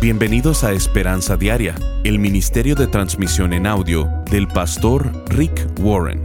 Bienvenidos 0.00 0.64
a 0.64 0.72
Esperanza 0.72 1.36
Diaria, 1.36 1.74
el 2.04 2.18
Ministerio 2.18 2.74
de 2.74 2.86
Transmisión 2.86 3.52
en 3.52 3.66
Audio 3.66 4.08
del 4.30 4.48
pastor 4.48 5.12
Rick 5.28 5.78
Warren. 5.78 6.22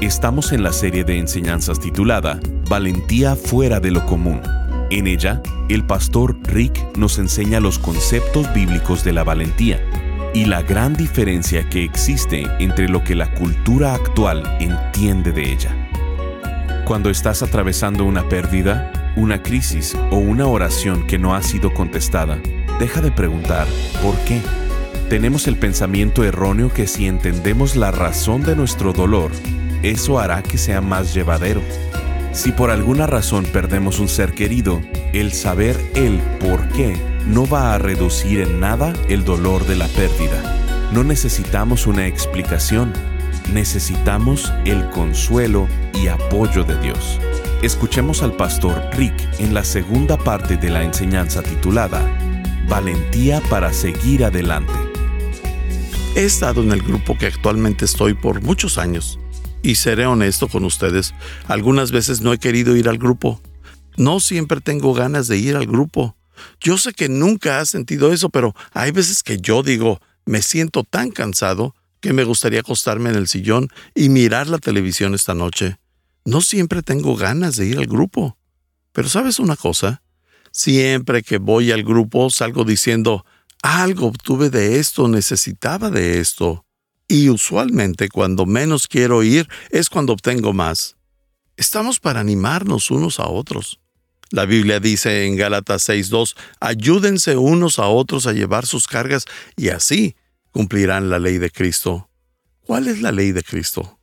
Estamos 0.00 0.52
en 0.52 0.62
la 0.62 0.72
serie 0.72 1.02
de 1.02 1.18
enseñanzas 1.18 1.80
titulada 1.80 2.38
Valentía 2.70 3.34
fuera 3.34 3.80
de 3.80 3.90
lo 3.90 4.06
común. 4.06 4.40
En 4.92 5.08
ella, 5.08 5.42
el 5.68 5.84
pastor 5.84 6.38
Rick 6.44 6.96
nos 6.96 7.18
enseña 7.18 7.58
los 7.58 7.80
conceptos 7.80 8.54
bíblicos 8.54 9.02
de 9.02 9.12
la 9.12 9.24
valentía 9.24 9.82
y 10.32 10.44
la 10.44 10.62
gran 10.62 10.94
diferencia 10.94 11.68
que 11.68 11.82
existe 11.82 12.46
entre 12.60 12.88
lo 12.88 13.02
que 13.02 13.16
la 13.16 13.34
cultura 13.34 13.94
actual 13.94 14.44
entiende 14.60 15.32
de 15.32 15.52
ella. 15.54 16.84
Cuando 16.84 17.10
estás 17.10 17.42
atravesando 17.42 18.04
una 18.04 18.28
pérdida, 18.28 19.12
una 19.16 19.42
crisis 19.42 19.96
o 20.12 20.18
una 20.18 20.46
oración 20.46 21.04
que 21.08 21.18
no 21.18 21.34
ha 21.34 21.42
sido 21.42 21.74
contestada, 21.74 22.38
deja 22.78 23.00
de 23.00 23.10
preguntar 23.10 23.66
¿por 24.02 24.14
qué? 24.20 24.40
Tenemos 25.08 25.46
el 25.46 25.56
pensamiento 25.56 26.22
erróneo 26.24 26.72
que 26.72 26.86
si 26.86 27.06
entendemos 27.06 27.76
la 27.76 27.90
razón 27.90 28.42
de 28.42 28.54
nuestro 28.54 28.92
dolor, 28.92 29.30
eso 29.82 30.18
hará 30.18 30.42
que 30.42 30.58
sea 30.58 30.80
más 30.80 31.14
llevadero. 31.14 31.62
Si 32.32 32.52
por 32.52 32.70
alguna 32.70 33.06
razón 33.06 33.46
perdemos 33.46 34.00
un 34.00 34.08
ser 34.08 34.32
querido, 34.32 34.82
el 35.14 35.32
saber 35.32 35.76
el 35.94 36.18
por 36.40 36.68
qué 36.68 36.94
no 37.26 37.46
va 37.46 37.74
a 37.74 37.78
reducir 37.78 38.40
en 38.40 38.60
nada 38.60 38.92
el 39.08 39.24
dolor 39.24 39.66
de 39.66 39.76
la 39.76 39.88
pérdida. 39.88 40.42
No 40.92 41.04
necesitamos 41.04 41.86
una 41.86 42.06
explicación, 42.06 42.92
necesitamos 43.52 44.52
el 44.66 44.90
consuelo 44.90 45.68
y 45.94 46.08
apoyo 46.08 46.64
de 46.64 46.78
Dios. 46.80 47.18
Escuchemos 47.62 48.22
al 48.22 48.34
pastor 48.34 48.78
Rick 48.92 49.14
en 49.38 49.54
la 49.54 49.64
segunda 49.64 50.18
parte 50.18 50.58
de 50.58 50.68
la 50.68 50.84
enseñanza 50.84 51.42
titulada 51.42 52.27
Valentía 52.68 53.40
para 53.48 53.72
seguir 53.72 54.24
adelante. 54.24 54.72
He 56.14 56.24
estado 56.24 56.62
en 56.62 56.70
el 56.70 56.82
grupo 56.82 57.16
que 57.16 57.26
actualmente 57.26 57.86
estoy 57.86 58.12
por 58.12 58.42
muchos 58.42 58.76
años 58.76 59.18
y 59.62 59.76
seré 59.76 60.04
honesto 60.04 60.48
con 60.48 60.64
ustedes, 60.64 61.14
algunas 61.46 61.92
veces 61.92 62.20
no 62.20 62.32
he 62.32 62.38
querido 62.38 62.76
ir 62.76 62.88
al 62.88 62.98
grupo. 62.98 63.40
No 63.96 64.20
siempre 64.20 64.60
tengo 64.60 64.92
ganas 64.92 65.28
de 65.28 65.38
ir 65.38 65.56
al 65.56 65.66
grupo. 65.66 66.14
Yo 66.60 66.76
sé 66.76 66.92
que 66.92 67.08
nunca 67.08 67.58
has 67.58 67.70
sentido 67.70 68.12
eso, 68.12 68.28
pero 68.28 68.54
hay 68.72 68.90
veces 68.90 69.22
que 69.22 69.38
yo 69.38 69.62
digo, 69.62 70.00
me 70.26 70.42
siento 70.42 70.84
tan 70.84 71.10
cansado 71.10 71.74
que 72.00 72.12
me 72.12 72.24
gustaría 72.24 72.60
acostarme 72.60 73.08
en 73.08 73.16
el 73.16 73.28
sillón 73.28 73.70
y 73.94 74.10
mirar 74.10 74.46
la 74.46 74.58
televisión 74.58 75.14
esta 75.14 75.34
noche. 75.34 75.78
No 76.26 76.42
siempre 76.42 76.82
tengo 76.82 77.16
ganas 77.16 77.56
de 77.56 77.66
ir 77.66 77.78
al 77.78 77.86
grupo. 77.86 78.36
Pero 78.92 79.08
sabes 79.08 79.38
una 79.38 79.56
cosa, 79.56 80.02
siempre 80.50 81.22
que 81.22 81.38
voy 81.38 81.72
al 81.72 81.82
grupo 81.82 82.30
salgo 82.30 82.64
diciendo, 82.64 83.24
algo 83.62 84.06
obtuve 84.06 84.50
de 84.50 84.78
esto, 84.78 85.08
necesitaba 85.08 85.90
de 85.90 86.20
esto. 86.20 86.64
Y 87.08 87.28
usualmente 87.30 88.08
cuando 88.08 88.46
menos 88.46 88.86
quiero 88.86 89.22
ir 89.22 89.48
es 89.70 89.88
cuando 89.88 90.12
obtengo 90.12 90.52
más. 90.52 90.96
Estamos 91.56 91.98
para 91.98 92.20
animarnos 92.20 92.90
unos 92.90 93.18
a 93.18 93.28
otros. 93.28 93.80
La 94.30 94.44
Biblia 94.44 94.78
dice 94.78 95.26
en 95.26 95.36
Gálatas 95.36 95.88
6.2, 95.88 96.36
ayúdense 96.60 97.36
unos 97.36 97.78
a 97.78 97.88
otros 97.88 98.26
a 98.26 98.32
llevar 98.32 98.66
sus 98.66 98.86
cargas 98.86 99.24
y 99.56 99.70
así 99.70 100.16
cumplirán 100.52 101.08
la 101.08 101.18
ley 101.18 101.38
de 101.38 101.50
Cristo. 101.50 102.10
¿Cuál 102.60 102.88
es 102.88 103.00
la 103.00 103.10
ley 103.10 103.32
de 103.32 103.42
Cristo? 103.42 103.98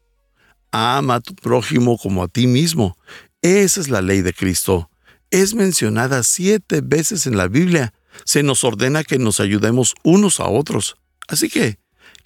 ama 0.76 1.16
a 1.16 1.20
tu 1.22 1.34
prójimo 1.36 1.98
como 1.98 2.24
a 2.24 2.28
ti 2.28 2.48
mismo. 2.48 2.98
Esa 3.42 3.80
es 3.80 3.90
la 3.90 4.02
ley 4.02 4.22
de 4.22 4.34
Cristo. 4.34 4.90
Es 5.32 5.54
mencionada 5.54 6.24
siete 6.24 6.82
veces 6.82 7.28
en 7.28 7.38
la 7.38 7.48
Biblia. 7.48 7.94
Se 8.24 8.44
nos 8.44 8.64
ordena 8.64 9.04
que 9.04 9.20
nos 9.20 9.40
ayudemos 9.40 9.96
unos 10.04 10.40
a 10.40 10.48
otros. 10.48 10.98
Así 11.28 11.50
que, 11.50 11.80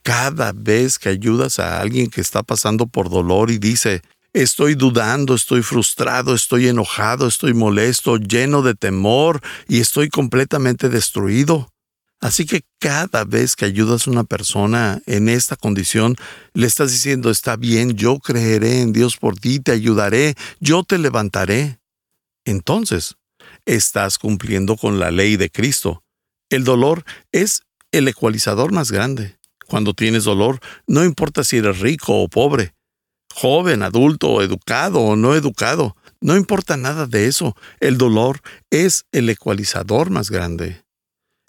cada 0.04 0.52
vez 0.54 1.00
que 1.00 1.10
ayudas 1.10 1.60
a 1.60 1.82
alguien 1.82 2.10
que 2.10 2.22
está 2.22 2.44
pasando 2.44 2.88
por 2.88 3.10
dolor 3.10 3.52
y 3.52 3.58
dice, 3.58 4.02
estoy 4.34 4.76
dudando, 4.76 5.36
estoy 5.36 5.62
frustrado, 5.62 6.36
estoy 6.36 6.68
enojado, 6.68 7.28
estoy 7.28 7.54
molesto, 7.54 8.18
lleno 8.18 8.62
de 8.62 8.76
temor 8.76 9.42
y 9.68 9.80
estoy 9.80 10.10
completamente 10.10 10.90
destruido, 10.90 11.72
Así 12.22 12.46
que 12.46 12.64
cada 12.80 13.24
vez 13.24 13.56
que 13.56 13.66
ayudas 13.66 14.06
a 14.06 14.12
una 14.12 14.26
persona 14.26 15.02
en 15.06 15.30
esta 15.30 15.56
condición, 15.56 16.16
le 16.54 16.68
estás 16.68 16.92
diciendo, 16.92 17.30
está 17.30 17.56
bien, 17.56 17.94
yo 17.94 18.20
creeré 18.20 18.82
en 18.82 18.92
Dios 18.92 19.16
por 19.16 19.38
ti, 19.38 19.60
te 19.60 19.72
ayudaré, 19.72 20.36
yo 20.60 20.84
te 20.84 20.98
levantaré. 20.98 21.79
Entonces, 22.46 23.16
estás 23.66 24.18
cumpliendo 24.18 24.78
con 24.78 25.00
la 25.00 25.12
ley 25.12 25.38
de 25.38 25.50
Cristo. 25.50 26.04
El 26.50 26.64
dolor 26.64 27.04
es 27.32 27.64
el 27.92 28.08
ecualizador 28.08 28.72
más 28.72 28.92
grande. 28.92 29.38
Cuando 29.68 29.94
tienes 29.94 30.24
dolor, 30.24 30.60
no 30.88 31.04
importa 31.04 31.44
si 31.44 31.58
eres 31.58 31.80
rico 31.80 32.24
o 32.24 32.28
pobre, 32.28 32.74
joven, 33.34 33.84
adulto, 33.84 34.42
educado 34.42 35.00
o 35.00 35.16
no 35.16 35.36
educado, 35.36 35.96
no 36.22 36.36
importa 36.36 36.76
nada 36.76 37.06
de 37.06 37.28
eso. 37.28 37.56
El 37.80 37.98
dolor 37.98 38.42
es 38.72 39.06
el 39.12 39.30
ecualizador 39.30 40.10
más 40.10 40.32
grande. 40.32 40.84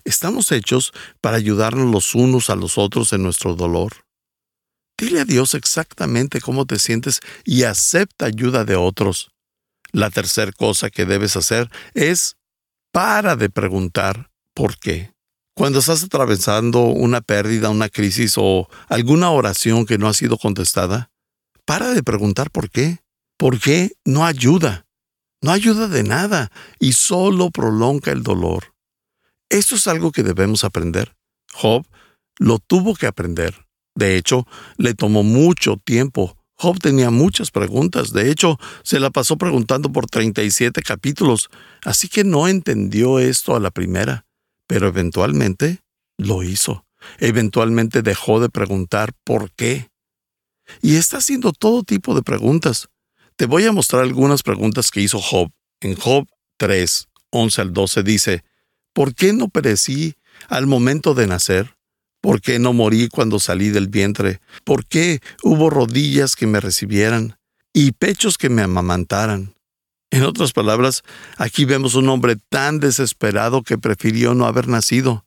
Estamos 0.05 0.53
hechos 0.53 0.93
para 1.21 1.37
ayudarnos 1.37 1.91
los 1.91 2.15
unos 2.15 2.51
a 2.51 2.57
los 2.57 2.79
otros 2.79 3.13
en 3.13 3.23
nuestro 3.23 3.55
dolor. 3.55 4.05
Dile 4.99 5.21
a 5.21 5.25
Dios 5.25 5.55
exactamente 5.55 6.41
cómo 6.41 6.67
te 6.67 6.79
sientes 6.79 7.21
y 7.45 7.63
acepta 7.63 8.27
ayuda 8.27 8.65
de 8.65 8.77
otros. 8.77 9.31
La 9.93 10.11
tercera 10.11 10.53
cosa 10.53 10.91
que 10.91 11.07
debes 11.07 11.37
hacer 11.37 11.71
es 11.95 12.37
para 12.93 13.37
de 13.37 13.51
preguntar 13.51 14.31
por 14.55 14.79
qué. 14.79 15.13
Cuando 15.55 15.81
estás 15.81 16.03
atravesando 16.03 16.85
una 16.87 17.21
pérdida, 17.21 17.71
una 17.71 17.89
crisis 17.89 18.35
o 18.37 18.69
alguna 18.89 19.31
oración 19.31 19.85
que 19.85 19.99
no 19.99 20.09
ha 20.09 20.15
sido 20.15 20.39
contestada, 20.39 21.11
para 21.65 21.93
de 21.93 22.03
preguntar 22.03 22.51
por 22.51 22.71
qué. 22.71 22.99
¿Por 23.37 23.61
qué 23.61 23.93
no 24.05 24.27
ayuda? 24.27 24.87
No 25.43 25.53
ayuda 25.53 25.89
de 25.89 26.03
nada 26.03 26.51
y 26.79 26.93
solo 26.93 27.51
prolonga 27.51 28.13
el 28.13 28.23
dolor. 28.23 28.75
Esto 29.49 29.77
es 29.77 29.87
algo 29.87 30.13
que 30.13 30.23
debemos 30.23 30.65
aprender. 30.65 31.17
Job 31.53 31.87
lo 32.39 32.59
tuvo 32.59 32.95
que 32.95 33.07
aprender. 33.07 33.67
De 33.95 34.17
hecho, 34.17 34.47
le 34.77 34.95
tomó 34.95 35.23
mucho 35.23 35.77
tiempo. 35.77 36.37
Job 36.61 36.79
tenía 36.79 37.09
muchas 37.09 37.51
preguntas. 37.51 38.13
De 38.13 38.31
hecho, 38.31 38.59
se 38.83 39.01
la 39.01 39.09
pasó 39.09 39.39
preguntando 39.39 39.91
por 39.91 40.07
37 40.07 40.83
capítulos. 40.83 41.49
Así 41.83 42.07
que 42.07 42.23
no 42.23 42.49
entendió 42.49 43.19
esto 43.19 43.57
a 43.57 43.61
la 43.61 43.71
primera. 43.71 44.27
Pero 44.67 44.89
eventualmente 44.89 45.79
lo 46.19 46.43
hizo. 46.43 46.85
Eventualmente 47.19 48.03
dejó 48.03 48.41
de 48.41 48.51
preguntar 48.51 49.15
por 49.25 49.51
qué. 49.53 49.89
Y 50.83 50.97
está 50.97 51.17
haciendo 51.17 51.53
todo 51.53 51.83
tipo 51.83 52.15
de 52.15 52.21
preguntas. 52.21 52.91
Te 53.37 53.47
voy 53.47 53.65
a 53.65 53.73
mostrar 53.73 54.03
algunas 54.03 54.43
preguntas 54.43 54.91
que 54.91 55.01
hizo 55.01 55.19
Job. 55.19 55.51
En 55.81 55.97
Job 55.97 56.29
3, 56.59 57.09
11 57.31 57.61
al 57.63 57.73
12 57.73 58.03
dice, 58.03 58.45
¿Por 58.93 59.15
qué 59.15 59.33
no 59.33 59.49
perecí 59.49 60.15
al 60.49 60.67
momento 60.67 61.15
de 61.15 61.27
nacer? 61.27 61.75
¿Por 62.21 62.41
qué 62.41 62.59
no 62.59 62.73
morí 62.73 63.09
cuando 63.09 63.39
salí 63.39 63.71
del 63.71 63.89
vientre? 63.89 64.41
¿Por 64.65 64.85
qué 64.85 65.21
hubo 65.43 65.71
rodillas 65.71 66.37
que 66.37 66.47
me 66.47 66.61
recibieran 66.61 67.39
y 67.73 67.93
pechos 67.93 68.37
que 68.37 68.51
me 68.51 68.63
amamantaran? 68.63 69.55
En 70.11 70.25
otras 70.25 70.53
palabras, 70.53 71.03
aquí 71.39 71.65
vemos 71.65 71.95
un 71.95 72.09
hombre 72.09 72.37
tan 72.49 72.81
desesperado 72.81 73.63
que 73.63 73.79
prefirió 73.79 74.35
no 74.35 74.47
haber 74.47 74.69
nacido. 74.69 75.25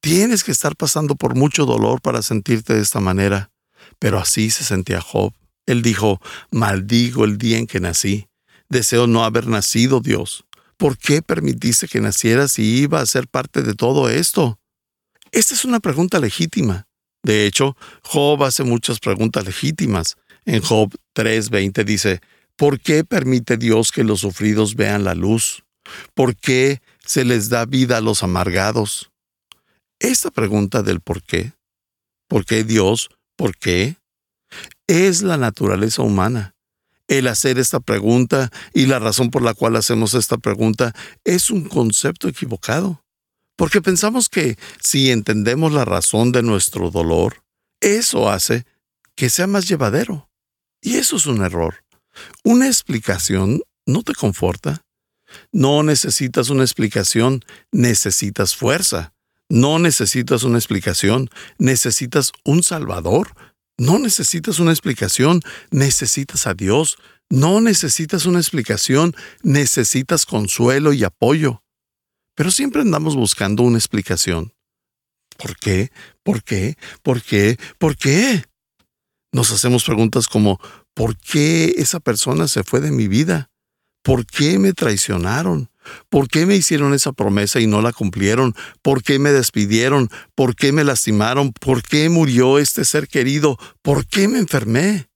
Tienes 0.00 0.44
que 0.44 0.52
estar 0.52 0.76
pasando 0.76 1.14
por 1.14 1.34
mucho 1.34 1.64
dolor 1.64 2.00
para 2.00 2.22
sentirte 2.22 2.74
de 2.74 2.82
esta 2.82 3.00
manera. 3.00 3.50
Pero 3.98 4.18
así 4.18 4.50
se 4.50 4.64
sentía 4.64 5.00
Job. 5.00 5.32
Él 5.66 5.82
dijo, 5.82 6.20
maldigo 6.50 7.24
el 7.24 7.38
día 7.38 7.58
en 7.58 7.66
que 7.66 7.80
nací. 7.80 8.28
Deseo 8.68 9.06
no 9.06 9.24
haber 9.24 9.46
nacido, 9.46 10.00
Dios. 10.00 10.44
¿Por 10.76 10.98
qué 10.98 11.22
permitiste 11.22 11.88
que 11.88 12.00
naciera 12.00 12.48
si 12.48 12.62
iba 12.62 13.00
a 13.00 13.06
ser 13.06 13.28
parte 13.28 13.62
de 13.62 13.74
todo 13.74 14.08
esto? 14.08 14.57
Esta 15.32 15.54
es 15.54 15.64
una 15.64 15.80
pregunta 15.80 16.18
legítima. 16.18 16.86
De 17.22 17.46
hecho, 17.46 17.76
Job 18.02 18.44
hace 18.44 18.64
muchas 18.64 19.00
preguntas 19.00 19.44
legítimas. 19.44 20.16
En 20.44 20.62
Job 20.62 20.94
3:20 21.14 21.84
dice, 21.84 22.20
¿por 22.56 22.80
qué 22.80 23.04
permite 23.04 23.56
Dios 23.56 23.92
que 23.92 24.04
los 24.04 24.20
sufridos 24.20 24.74
vean 24.74 25.04
la 25.04 25.14
luz? 25.14 25.64
¿Por 26.14 26.36
qué 26.36 26.80
se 27.04 27.24
les 27.24 27.48
da 27.48 27.66
vida 27.66 27.98
a 27.98 28.00
los 28.00 28.22
amargados? 28.22 29.10
Esta 30.00 30.30
pregunta 30.30 30.82
del 30.82 31.00
por 31.00 31.22
qué, 31.22 31.52
¿por 32.28 32.44
qué 32.44 32.64
Dios? 32.64 33.10
¿Por 33.36 33.56
qué? 33.56 33.96
Es 34.86 35.22
la 35.22 35.36
naturaleza 35.36 36.02
humana 36.02 36.54
el 37.08 37.26
hacer 37.26 37.58
esta 37.58 37.80
pregunta 37.80 38.50
y 38.74 38.86
la 38.86 38.98
razón 38.98 39.30
por 39.30 39.42
la 39.42 39.54
cual 39.54 39.76
hacemos 39.76 40.14
esta 40.14 40.36
pregunta 40.36 40.94
es 41.24 41.50
un 41.50 41.64
concepto 41.64 42.28
equivocado. 42.28 43.02
Porque 43.58 43.82
pensamos 43.82 44.28
que 44.28 44.56
si 44.80 45.10
entendemos 45.10 45.72
la 45.72 45.84
razón 45.84 46.30
de 46.30 46.44
nuestro 46.44 46.92
dolor, 46.92 47.42
eso 47.80 48.30
hace 48.30 48.64
que 49.16 49.30
sea 49.30 49.48
más 49.48 49.66
llevadero. 49.66 50.30
Y 50.80 50.94
eso 50.94 51.16
es 51.16 51.26
un 51.26 51.42
error. 51.44 51.82
Una 52.44 52.68
explicación 52.68 53.60
no 53.84 54.04
te 54.04 54.14
conforta. 54.14 54.82
No 55.50 55.82
necesitas 55.82 56.50
una 56.50 56.62
explicación, 56.62 57.44
necesitas 57.72 58.54
fuerza. 58.54 59.12
No 59.48 59.80
necesitas 59.80 60.44
una 60.44 60.58
explicación, 60.58 61.28
necesitas 61.58 62.30
un 62.44 62.62
Salvador. 62.62 63.34
No 63.76 63.98
necesitas 63.98 64.60
una 64.60 64.70
explicación, 64.70 65.42
necesitas 65.72 66.46
a 66.46 66.54
Dios. 66.54 66.96
No 67.28 67.60
necesitas 67.60 68.24
una 68.24 68.38
explicación, 68.38 69.16
necesitas 69.42 70.26
consuelo 70.26 70.92
y 70.92 71.02
apoyo. 71.02 71.64
Pero 72.38 72.52
siempre 72.52 72.82
andamos 72.82 73.16
buscando 73.16 73.64
una 73.64 73.78
explicación. 73.78 74.52
¿Por 75.36 75.56
qué? 75.56 75.90
¿Por 76.22 76.44
qué? 76.44 76.76
¿Por 77.02 77.20
qué? 77.20 77.58
¿Por 77.78 77.96
qué? 77.96 78.44
Nos 79.32 79.50
hacemos 79.50 79.82
preguntas 79.82 80.28
como, 80.28 80.60
¿por 80.94 81.16
qué 81.16 81.74
esa 81.78 81.98
persona 81.98 82.46
se 82.46 82.62
fue 82.62 82.78
de 82.78 82.92
mi 82.92 83.08
vida? 83.08 83.50
¿Por 84.04 84.24
qué 84.24 84.60
me 84.60 84.72
traicionaron? 84.72 85.68
¿Por 86.08 86.28
qué 86.28 86.46
me 86.46 86.54
hicieron 86.54 86.94
esa 86.94 87.10
promesa 87.10 87.58
y 87.58 87.66
no 87.66 87.82
la 87.82 87.92
cumplieron? 87.92 88.54
¿Por 88.82 89.02
qué 89.02 89.18
me 89.18 89.32
despidieron? 89.32 90.08
¿Por 90.36 90.54
qué 90.54 90.70
me 90.70 90.84
lastimaron? 90.84 91.52
¿Por 91.52 91.82
qué 91.82 92.08
murió 92.08 92.60
este 92.60 92.84
ser 92.84 93.08
querido? 93.08 93.58
¿Por 93.82 94.06
qué 94.06 94.28
me 94.28 94.38
enfermé? 94.38 95.08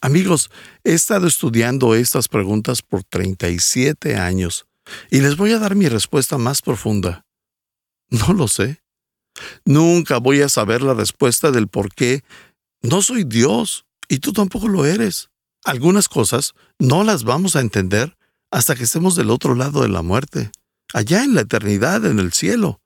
Amigos, 0.00 0.50
he 0.82 0.94
estado 0.94 1.26
estudiando 1.26 1.94
estas 1.94 2.28
preguntas 2.28 2.80
por 2.80 3.04
37 3.04 4.16
años 4.16 4.69
y 5.10 5.20
les 5.20 5.36
voy 5.36 5.52
a 5.52 5.58
dar 5.58 5.74
mi 5.74 5.88
respuesta 5.88 6.38
más 6.38 6.62
profunda. 6.62 7.26
No 8.10 8.32
lo 8.32 8.48
sé. 8.48 8.82
Nunca 9.64 10.18
voy 10.18 10.42
a 10.42 10.48
saber 10.48 10.82
la 10.82 10.94
respuesta 10.94 11.50
del 11.50 11.68
por 11.68 11.94
qué. 11.94 12.24
No 12.82 13.02
soy 13.02 13.24
Dios 13.24 13.86
y 14.08 14.18
tú 14.18 14.32
tampoco 14.32 14.68
lo 14.68 14.84
eres. 14.84 15.30
Algunas 15.64 16.08
cosas 16.08 16.54
no 16.78 17.04
las 17.04 17.24
vamos 17.24 17.54
a 17.54 17.60
entender 17.60 18.16
hasta 18.50 18.74
que 18.74 18.84
estemos 18.84 19.14
del 19.14 19.30
otro 19.30 19.54
lado 19.54 19.82
de 19.82 19.88
la 19.88 20.02
muerte, 20.02 20.50
allá 20.92 21.22
en 21.22 21.34
la 21.34 21.42
eternidad, 21.42 22.04
en 22.04 22.18
el 22.18 22.32
cielo. 22.32 22.80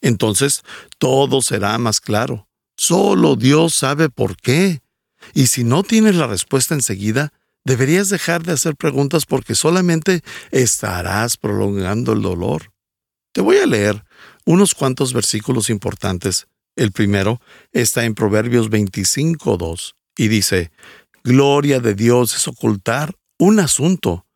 Entonces 0.00 0.62
todo 0.98 1.42
será 1.42 1.76
más 1.78 2.00
claro. 2.00 2.48
Solo 2.76 3.36
Dios 3.36 3.74
sabe 3.74 4.08
por 4.08 4.36
qué. 4.36 4.82
Y 5.34 5.48
si 5.48 5.62
no 5.62 5.82
tienes 5.82 6.16
la 6.16 6.26
respuesta 6.26 6.74
enseguida, 6.74 7.32
deberías 7.64 8.08
dejar 8.08 8.42
de 8.42 8.52
hacer 8.52 8.76
preguntas 8.76 9.26
porque 9.26 9.54
solamente 9.54 10.22
estarás 10.50 11.36
prolongando 11.36 12.12
el 12.12 12.22
dolor. 12.22 12.72
Te 13.32 13.40
voy 13.40 13.58
a 13.58 13.66
leer 13.66 14.04
unos 14.44 14.74
cuantos 14.74 15.12
versículos 15.12 15.70
importantes. 15.70 16.46
El 16.76 16.92
primero 16.92 17.40
está 17.72 18.04
en 18.04 18.14
Proverbios 18.14 18.70
25.2 18.70 19.94
y 20.16 20.28
dice, 20.28 20.72
Gloria 21.24 21.80
de 21.80 21.94
Dios 21.94 22.34
es 22.34 22.48
ocultar 22.48 23.14
un 23.38 23.60
asunto, 23.60 24.26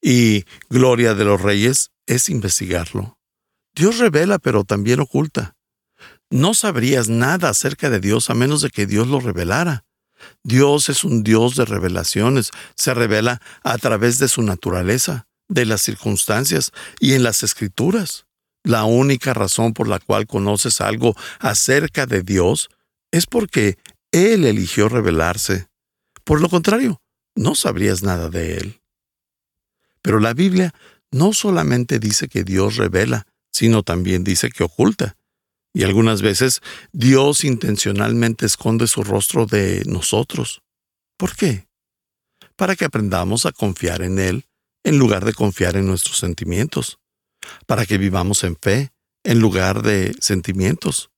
y 0.00 0.44
gloria 0.68 1.14
de 1.14 1.24
los 1.24 1.40
reyes 1.40 1.92
es 2.06 2.28
investigarlo. 2.28 3.18
Dios 3.74 3.98
revela, 3.98 4.38
pero 4.38 4.64
también 4.64 5.00
oculta. 5.00 5.56
No 6.30 6.54
sabrías 6.54 7.08
nada 7.08 7.48
acerca 7.48 7.88
de 7.90 8.00
Dios 8.00 8.28
a 8.28 8.34
menos 8.34 8.62
de 8.62 8.70
que 8.70 8.86
Dios 8.86 9.06
lo 9.06 9.20
revelara. 9.20 9.84
Dios 10.42 10.88
es 10.88 11.04
un 11.04 11.22
Dios 11.22 11.56
de 11.56 11.64
revelaciones, 11.64 12.50
se 12.74 12.94
revela 12.94 13.40
a 13.62 13.78
través 13.78 14.18
de 14.18 14.28
su 14.28 14.42
naturaleza, 14.42 15.26
de 15.48 15.66
las 15.66 15.82
circunstancias 15.82 16.72
y 16.98 17.14
en 17.14 17.22
las 17.22 17.42
escrituras. 17.42 18.26
La 18.64 18.84
única 18.84 19.34
razón 19.34 19.74
por 19.74 19.88
la 19.88 19.98
cual 19.98 20.26
conoces 20.26 20.80
algo 20.80 21.16
acerca 21.40 22.06
de 22.06 22.22
Dios 22.22 22.70
es 23.10 23.26
porque 23.26 23.76
Él 24.12 24.44
eligió 24.44 24.88
revelarse. 24.88 25.68
Por 26.24 26.40
lo 26.40 26.48
contrario, 26.48 27.00
no 27.34 27.54
sabrías 27.54 28.02
nada 28.02 28.28
de 28.28 28.56
Él. 28.56 28.80
Pero 30.00 30.20
la 30.20 30.34
Biblia 30.34 30.74
no 31.10 31.32
solamente 31.32 31.98
dice 31.98 32.28
que 32.28 32.44
Dios 32.44 32.76
revela, 32.76 33.26
sino 33.52 33.82
también 33.82 34.24
dice 34.24 34.50
que 34.50 34.64
oculta. 34.64 35.16
Y 35.74 35.84
algunas 35.84 36.20
veces 36.22 36.60
Dios 36.92 37.44
intencionalmente 37.44 38.46
esconde 38.46 38.86
su 38.86 39.02
rostro 39.02 39.46
de 39.46 39.84
nosotros. 39.86 40.62
¿Por 41.16 41.34
qué? 41.34 41.66
Para 42.56 42.76
que 42.76 42.84
aprendamos 42.84 43.46
a 43.46 43.52
confiar 43.52 44.02
en 44.02 44.18
Él 44.18 44.46
en 44.84 44.98
lugar 44.98 45.24
de 45.24 45.32
confiar 45.32 45.76
en 45.76 45.86
nuestros 45.86 46.18
sentimientos. 46.18 46.98
Para 47.66 47.86
que 47.86 47.98
vivamos 47.98 48.44
en 48.44 48.56
fe 48.56 48.92
en 49.24 49.40
lugar 49.40 49.82
de 49.82 50.14
sentimientos. 50.20 51.10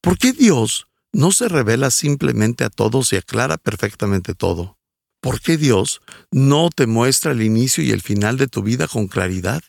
¿Por 0.00 0.18
qué 0.18 0.32
Dios 0.32 0.86
no 1.12 1.32
se 1.32 1.48
revela 1.48 1.90
simplemente 1.90 2.64
a 2.64 2.70
todos 2.70 3.12
y 3.12 3.16
aclara 3.16 3.56
perfectamente 3.56 4.34
todo? 4.34 4.78
¿Por 5.20 5.40
qué 5.40 5.56
Dios 5.56 6.02
no 6.30 6.70
te 6.70 6.86
muestra 6.86 7.32
el 7.32 7.42
inicio 7.42 7.84
y 7.84 7.90
el 7.90 8.02
final 8.02 8.36
de 8.36 8.48
tu 8.48 8.62
vida 8.62 8.88
con 8.88 9.08
claridad? 9.08 9.62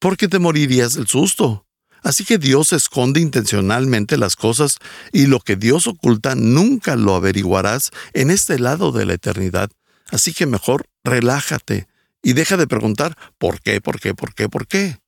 Porque 0.00 0.28
te 0.28 0.38
morirías 0.38 0.94
del 0.94 1.06
susto. 1.06 1.66
Así 2.04 2.24
que 2.24 2.36
Dios 2.36 2.74
esconde 2.74 3.20
intencionalmente 3.20 4.18
las 4.18 4.36
cosas 4.36 4.76
y 5.10 5.26
lo 5.26 5.40
que 5.40 5.56
Dios 5.56 5.86
oculta 5.86 6.34
nunca 6.34 6.96
lo 6.96 7.14
averiguarás 7.14 7.90
en 8.12 8.30
este 8.30 8.58
lado 8.58 8.92
de 8.92 9.06
la 9.06 9.14
eternidad. 9.14 9.70
Así 10.10 10.34
que 10.34 10.46
mejor 10.46 10.86
relájate 11.02 11.88
y 12.22 12.34
deja 12.34 12.58
de 12.58 12.66
preguntar 12.66 13.16
¿por 13.38 13.60
qué, 13.60 13.80
por 13.80 14.00
qué, 14.00 14.14
por 14.14 14.34
qué, 14.34 14.50
por 14.50 14.66
qué? 14.66 14.98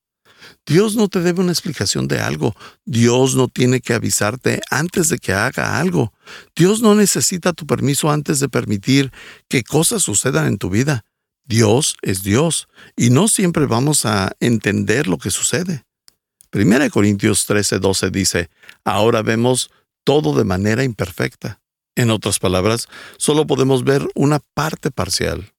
Dios 0.65 0.97
no 0.97 1.09
te 1.09 1.21
debe 1.21 1.43
una 1.43 1.53
explicación 1.53 2.09
de 2.09 2.21
algo. 2.21 2.57
Dios 2.87 3.35
no 3.35 3.49
tiene 3.49 3.81
que 3.81 3.95
avisarte 3.95 4.61
antes 4.71 5.11
de 5.11 5.19
que 5.19 5.35
haga 5.35 5.79
algo. 5.79 6.15
Dios 6.55 6.81
no 6.81 6.95
necesita 6.95 7.53
tu 7.53 7.67
permiso 7.67 8.11
antes 8.11 8.41
de 8.41 8.49
permitir 8.49 9.13
que 9.49 9.65
cosas 9.65 10.03
sucedan 10.03 10.47
en 10.47 10.59
tu 10.59 10.71
vida. 10.71 11.05
Dios 11.45 11.97
es 12.03 12.23
Dios 12.23 12.69
y 12.97 13.11
no 13.11 13.29
siempre 13.29 13.67
vamos 13.67 14.07
a 14.07 14.33
entender 14.41 15.07
lo 15.07 15.19
que 15.19 15.31
sucede. 15.31 15.86
1 16.53 16.91
Corintios 16.91 17.49
13:12 17.49 18.11
dice, 18.11 18.51
ahora 18.85 19.23
vemos 19.23 19.71
todo 20.05 20.35
de 20.35 20.45
manera 20.45 20.85
imperfecta. 20.85 21.61
En 21.97 22.11
otras 22.11 22.39
palabras, 22.39 22.89
solo 23.17 23.47
podemos 23.47 23.83
ver 23.83 24.07
una 24.15 24.41
parte 24.55 24.91
parcial. 24.91 25.53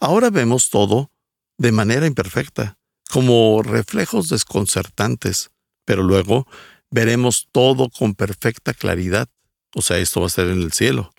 Ahora 0.00 0.30
vemos 0.30 0.70
todo 0.70 1.10
de 1.58 1.72
manera 1.72 2.06
imperfecta 2.06 2.78
como 3.10 3.62
reflejos 3.62 4.28
desconcertantes, 4.28 5.50
pero 5.84 6.02
luego 6.02 6.46
veremos 6.90 7.48
todo 7.52 7.90
con 7.90 8.14
perfecta 8.14 8.72
claridad. 8.72 9.28
O 9.74 9.82
sea, 9.82 9.98
esto 9.98 10.20
va 10.20 10.28
a 10.28 10.30
ser 10.30 10.48
en 10.48 10.62
el 10.62 10.72
cielo. 10.72 11.12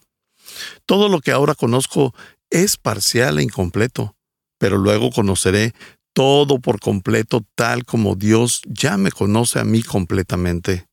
Todo 0.86 1.10
lo 1.10 1.22
que 1.22 1.32
ahora 1.32 1.54
conozco 1.54 2.16
es 2.50 2.78
parcial 2.78 3.40
e 3.40 3.44
incompleto, 3.44 4.16
pero 4.58 4.78
luego 4.78 5.12
conoceré 5.12 5.74
todo 6.14 6.60
por 6.60 6.80
completo 6.80 7.46
tal 7.56 7.86
como 7.86 8.16
Dios 8.16 8.62
ya 8.66 8.98
me 8.98 9.12
conoce 9.12 9.60
a 9.60 9.64
mí 9.64 9.84
completamente. 9.84 10.88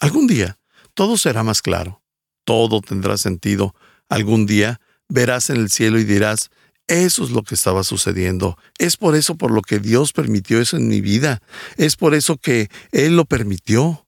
Algún 0.00 0.26
día 0.26 0.58
todo 0.94 1.18
será 1.18 1.42
más 1.42 1.62
claro, 1.62 2.02
todo 2.44 2.80
tendrá 2.80 3.18
sentido. 3.18 3.74
Algún 4.08 4.46
día 4.46 4.80
verás 5.08 5.50
en 5.50 5.56
el 5.56 5.70
cielo 5.70 5.98
y 5.98 6.04
dirás, 6.04 6.50
eso 6.88 7.24
es 7.24 7.30
lo 7.30 7.42
que 7.42 7.54
estaba 7.54 7.82
sucediendo. 7.82 8.56
Es 8.78 8.96
por 8.96 9.16
eso 9.16 9.36
por 9.36 9.50
lo 9.50 9.62
que 9.62 9.80
Dios 9.80 10.12
permitió 10.12 10.60
eso 10.60 10.76
en 10.76 10.88
mi 10.88 11.00
vida. 11.00 11.42
Es 11.76 11.96
por 11.96 12.14
eso 12.14 12.36
que 12.36 12.68
Él 12.92 13.16
lo 13.16 13.24
permitió. 13.24 14.06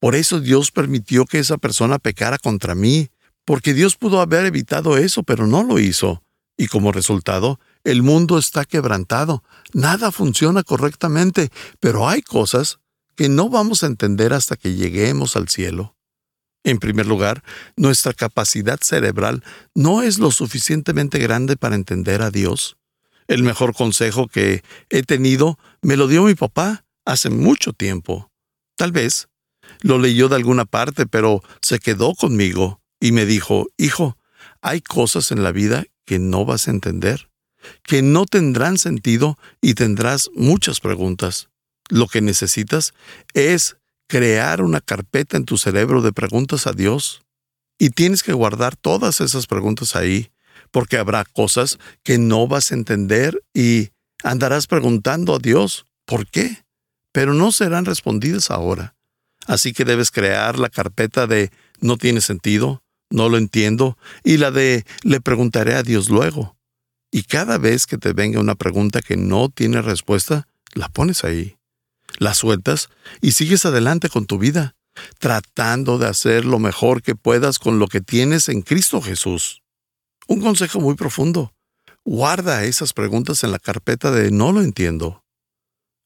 Por 0.00 0.14
eso 0.14 0.40
Dios 0.40 0.70
permitió 0.70 1.26
que 1.26 1.38
esa 1.38 1.58
persona 1.58 1.98
pecara 1.98 2.38
contra 2.38 2.74
mí. 2.74 3.10
Porque 3.44 3.74
Dios 3.74 3.96
pudo 3.96 4.20
haber 4.20 4.46
evitado 4.46 4.96
eso, 4.96 5.22
pero 5.22 5.46
no 5.46 5.62
lo 5.62 5.78
hizo. 5.78 6.22
Y 6.56 6.66
como 6.68 6.92
resultado, 6.92 7.60
el 7.90 8.02
mundo 8.02 8.38
está 8.38 8.64
quebrantado. 8.64 9.42
Nada 9.72 10.12
funciona 10.12 10.62
correctamente, 10.62 11.50
pero 11.80 12.08
hay 12.08 12.22
cosas 12.22 12.80
que 13.16 13.28
no 13.28 13.48
vamos 13.48 13.82
a 13.82 13.86
entender 13.86 14.32
hasta 14.32 14.56
que 14.56 14.74
lleguemos 14.74 15.36
al 15.36 15.48
cielo. 15.48 15.96
En 16.64 16.78
primer 16.78 17.06
lugar, 17.06 17.42
nuestra 17.76 18.12
capacidad 18.12 18.78
cerebral 18.82 19.42
no 19.74 20.02
es 20.02 20.18
lo 20.18 20.30
suficientemente 20.30 21.18
grande 21.18 21.56
para 21.56 21.76
entender 21.76 22.20
a 22.20 22.30
Dios. 22.30 22.76
El 23.26 23.42
mejor 23.42 23.74
consejo 23.74 24.28
que 24.28 24.62
he 24.90 25.02
tenido 25.02 25.58
me 25.80 25.96
lo 25.96 26.08
dio 26.08 26.24
mi 26.24 26.34
papá 26.34 26.84
hace 27.04 27.30
mucho 27.30 27.72
tiempo. 27.72 28.30
Tal 28.76 28.92
vez 28.92 29.28
lo 29.80 29.98
leyó 29.98 30.28
de 30.28 30.36
alguna 30.36 30.64
parte, 30.64 31.06
pero 31.06 31.42
se 31.62 31.78
quedó 31.78 32.14
conmigo 32.14 32.80
y 33.00 33.12
me 33.12 33.24
dijo, 33.24 33.66
Hijo, 33.76 34.18
hay 34.60 34.80
cosas 34.80 35.30
en 35.30 35.42
la 35.42 35.52
vida 35.52 35.84
que 36.04 36.18
no 36.18 36.44
vas 36.44 36.68
a 36.68 36.70
entender, 36.70 37.27
que 37.82 38.02
no 38.02 38.26
tendrán 38.26 38.78
sentido 38.78 39.38
y 39.60 39.74
tendrás 39.74 40.30
muchas 40.34 40.80
preguntas. 40.80 41.48
Lo 41.88 42.06
que 42.06 42.20
necesitas 42.20 42.94
es 43.34 43.76
crear 44.08 44.62
una 44.62 44.80
carpeta 44.80 45.36
en 45.36 45.44
tu 45.44 45.58
cerebro 45.58 46.02
de 46.02 46.12
preguntas 46.12 46.66
a 46.66 46.72
Dios 46.72 47.22
y 47.78 47.90
tienes 47.90 48.22
que 48.22 48.32
guardar 48.32 48.76
todas 48.76 49.20
esas 49.20 49.46
preguntas 49.46 49.94
ahí, 49.94 50.30
porque 50.70 50.98
habrá 50.98 51.24
cosas 51.24 51.78
que 52.02 52.18
no 52.18 52.48
vas 52.48 52.72
a 52.72 52.74
entender 52.74 53.42
y 53.54 53.90
andarás 54.24 54.66
preguntando 54.66 55.34
a 55.34 55.38
Dios, 55.38 55.86
¿por 56.04 56.26
qué? 56.26 56.64
Pero 57.12 57.34
no 57.34 57.52
serán 57.52 57.84
respondidas 57.84 58.50
ahora. 58.50 58.96
Así 59.46 59.72
que 59.72 59.84
debes 59.84 60.10
crear 60.10 60.58
la 60.58 60.68
carpeta 60.68 61.26
de 61.26 61.50
no 61.80 61.96
tiene 61.96 62.20
sentido, 62.20 62.82
no 63.10 63.28
lo 63.28 63.38
entiendo, 63.38 63.96
y 64.24 64.36
la 64.36 64.50
de 64.50 64.84
le 65.02 65.20
preguntaré 65.20 65.74
a 65.74 65.82
Dios 65.82 66.10
luego. 66.10 66.57
Y 67.10 67.22
cada 67.22 67.58
vez 67.58 67.86
que 67.86 67.98
te 67.98 68.12
venga 68.12 68.40
una 68.40 68.54
pregunta 68.54 69.02
que 69.02 69.16
no 69.16 69.48
tiene 69.48 69.82
respuesta, 69.82 70.46
la 70.74 70.88
pones 70.88 71.24
ahí. 71.24 71.56
las 72.18 72.38
sueltas 72.38 72.88
y 73.20 73.32
sigues 73.32 73.66
adelante 73.66 74.08
con 74.08 74.24
tu 74.24 74.38
vida, 74.38 74.74
tratando 75.18 75.98
de 75.98 76.06
hacer 76.06 76.46
lo 76.46 76.58
mejor 76.58 77.02
que 77.02 77.14
puedas 77.14 77.58
con 77.58 77.78
lo 77.78 77.86
que 77.86 78.00
tienes 78.00 78.48
en 78.48 78.62
Cristo 78.62 79.02
Jesús. 79.02 79.62
Un 80.26 80.40
consejo 80.40 80.80
muy 80.80 80.94
profundo. 80.94 81.54
Guarda 82.04 82.64
esas 82.64 82.94
preguntas 82.94 83.44
en 83.44 83.52
la 83.52 83.58
carpeta 83.58 84.10
de 84.10 84.30
no 84.30 84.52
lo 84.52 84.62
entiendo. 84.62 85.22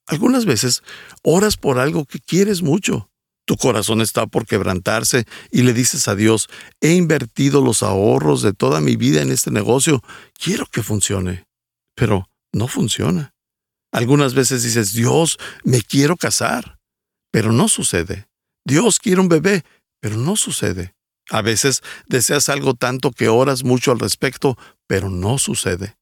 Algunas 0.09 0.45
veces 0.45 0.83
oras 1.23 1.57
por 1.57 1.79
algo 1.79 2.05
que 2.05 2.19
quieres 2.19 2.63
mucho. 2.63 3.12
Tu 3.45 3.57
corazón 3.57 4.01
está 4.01 4.27
por 4.27 4.47
quebrantarse 4.47 5.25
y 5.51 5.63
le 5.63 5.73
dices 5.73 6.07
a 6.09 6.15
Dios, 6.15 6.49
he 6.81 6.93
invertido 6.93 7.61
los 7.61 7.83
ahorros 7.83 8.43
de 8.43 8.53
toda 8.53 8.81
mi 8.81 8.97
vida 8.97 9.21
en 9.21 9.31
este 9.31 9.51
negocio, 9.51 10.03
quiero 10.35 10.67
que 10.67 10.83
funcione. 10.83 11.45
Pero 11.97 12.29
no 12.53 12.69
funciona. 12.69 13.35
Algunas 13.93 14.35
veces 14.35 14.63
dices, 14.63 14.93
Dios, 14.93 15.39
me 15.65 15.83
quiero 15.83 16.17
casar, 16.17 16.79
pero 17.31 17.53
no 17.53 17.69
sucede. 17.69 18.29
Dios 18.65 18.99
quiere 18.99 19.21
un 19.21 19.29
bebé, 19.29 19.65
pero 20.01 20.17
no 20.17 20.37
sucede. 20.37 20.95
A 21.31 21.43
veces 21.43 21.83
deseas 22.07 22.49
algo 22.49 22.75
tanto 22.75 23.11
que 23.11 23.29
oras 23.29 23.65
mucho 23.65 23.93
al 23.93 23.99
respecto, 23.99 24.57
pero 24.87 25.11
no 25.11 25.39
sucede. 25.39 25.97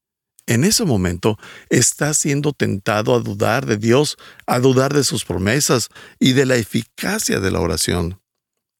En 0.50 0.64
ese 0.64 0.85
momento 0.85 1.38
estás 1.69 2.19
siendo 2.19 2.52
tentado 2.52 3.14
a 3.14 3.21
dudar 3.21 3.66
de 3.66 3.76
Dios, 3.76 4.16
a 4.49 4.59
dudar 4.59 4.92
de 4.92 5.04
sus 5.04 5.25
promesas 5.25 5.90
y 6.19 6.33
de 6.33 6.45
la 6.45 6.57
eficacia 6.57 7.38
de 7.38 7.52
la 7.52 7.61
oración. 7.61 8.21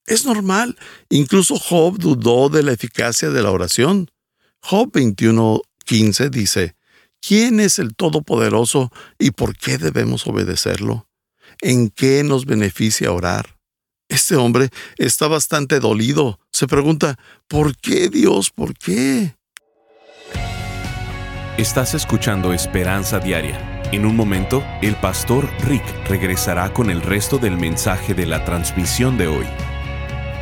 Es 0.05 0.25
normal, 0.25 0.77
incluso 1.11 1.57
Job 1.61 1.97
dudó 1.97 2.49
de 2.49 2.65
la 2.65 2.73
eficacia 2.73 3.31
de 3.31 3.41
la 3.41 3.53
oración. 3.53 4.11
Job 4.61 4.91
21:15 4.91 6.29
dice, 6.29 6.75
¿Quién 7.21 7.61
es 7.61 7.79
el 7.79 7.95
Todopoderoso 7.95 8.91
y 9.17 9.31
por 9.31 9.57
qué 9.57 9.79
debemos 9.79 10.27
obedecerlo? 10.27 11.09
¿En 11.61 11.91
qué 11.91 12.25
nos 12.25 12.47
beneficia 12.47 13.13
orar? 13.13 13.61
Este 14.09 14.35
hombre 14.35 14.71
está 14.97 15.29
bastante 15.29 15.79
dolido. 15.79 16.41
Se 16.51 16.67
pregunta, 16.67 17.17
¿por 17.47 17.77
qué 17.77 18.09
Dios? 18.09 18.51
¿Por 18.51 18.77
qué? 18.77 19.37
Estás 21.61 21.93
escuchando 21.93 22.55
Esperanza 22.55 23.19
Diaria. 23.19 23.83
En 23.93 24.07
un 24.07 24.17
momento, 24.17 24.65
el 24.81 24.95
pastor 24.95 25.47
Rick 25.67 25.85
regresará 26.09 26.73
con 26.73 26.89
el 26.89 27.03
resto 27.03 27.37
del 27.37 27.59
mensaje 27.59 28.15
de 28.15 28.25
la 28.25 28.47
transmisión 28.47 29.19
de 29.19 29.27
hoy. 29.27 29.45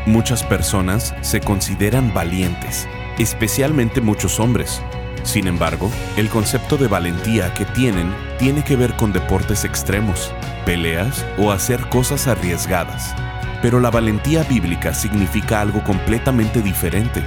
Muchas 0.07 0.45
personas 0.45 1.17
se 1.23 1.41
consideran 1.41 2.15
valientes, 2.15 2.87
especialmente 3.19 4.01
muchos 4.01 4.39
hombres. 4.39 4.81
Sin 5.25 5.49
embargo, 5.49 5.91
el 6.17 6.29
concepto 6.29 6.77
de 6.77 6.87
valentía 6.87 7.53
que 7.53 7.65
tienen 7.65 8.15
tiene 8.39 8.63
que 8.63 8.77
ver 8.77 8.95
con 8.95 9.13
deportes 9.13 9.65
extremos, 9.65 10.33
peleas 10.65 11.27
o 11.37 11.51
hacer 11.51 11.89
cosas 11.89 12.29
arriesgadas. 12.29 13.13
Pero 13.61 13.81
la 13.81 13.91
valentía 13.91 14.45
bíblica 14.45 14.95
significa 14.95 15.61
algo 15.61 15.83
completamente 15.83 16.63
diferente. 16.63 17.25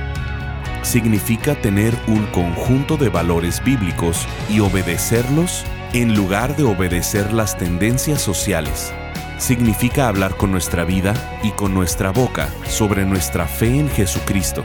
Significa 0.83 1.55
tener 1.55 1.95
un 2.07 2.25
conjunto 2.27 2.97
de 2.97 3.09
valores 3.09 3.63
bíblicos 3.63 4.27
y 4.49 4.59
obedecerlos 4.59 5.63
en 5.93 6.15
lugar 6.15 6.55
de 6.55 6.63
obedecer 6.63 7.33
las 7.33 7.57
tendencias 7.57 8.21
sociales. 8.21 8.91
Significa 9.37 10.07
hablar 10.07 10.35
con 10.37 10.51
nuestra 10.51 10.83
vida 10.83 11.13
y 11.43 11.51
con 11.51 11.73
nuestra 11.73 12.11
boca 12.11 12.49
sobre 12.67 13.05
nuestra 13.05 13.47
fe 13.47 13.79
en 13.79 13.89
Jesucristo. 13.89 14.63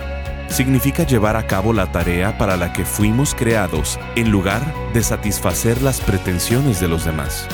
Significa 0.49 1.05
llevar 1.05 1.37
a 1.37 1.47
cabo 1.47 1.73
la 1.73 1.93
tarea 1.93 2.39
para 2.39 2.57
la 2.57 2.73
que 2.73 2.85
fuimos 2.85 3.35
creados 3.35 3.99
en 4.15 4.31
lugar 4.31 4.63
de 4.95 5.03
satisfacer 5.03 5.83
las 5.83 6.01
pretensiones 6.01 6.81
de 6.81 6.89
los 6.89 7.05
demás. 7.05 7.47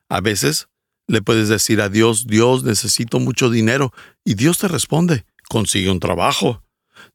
A 0.09 0.21
veces 0.21 0.69
le 1.09 1.23
puedes 1.23 1.49
decir 1.49 1.81
a 1.81 1.89
Dios, 1.89 2.27
Dios, 2.27 2.65
necesito 2.65 3.21
mucho 3.21 3.49
dinero, 3.51 3.93
y 4.25 4.35
Dios 4.35 4.59
te 4.59 4.69
responde, 4.69 5.25
consigue 5.49 5.91
un 5.91 6.01
trabajo. 6.01 6.65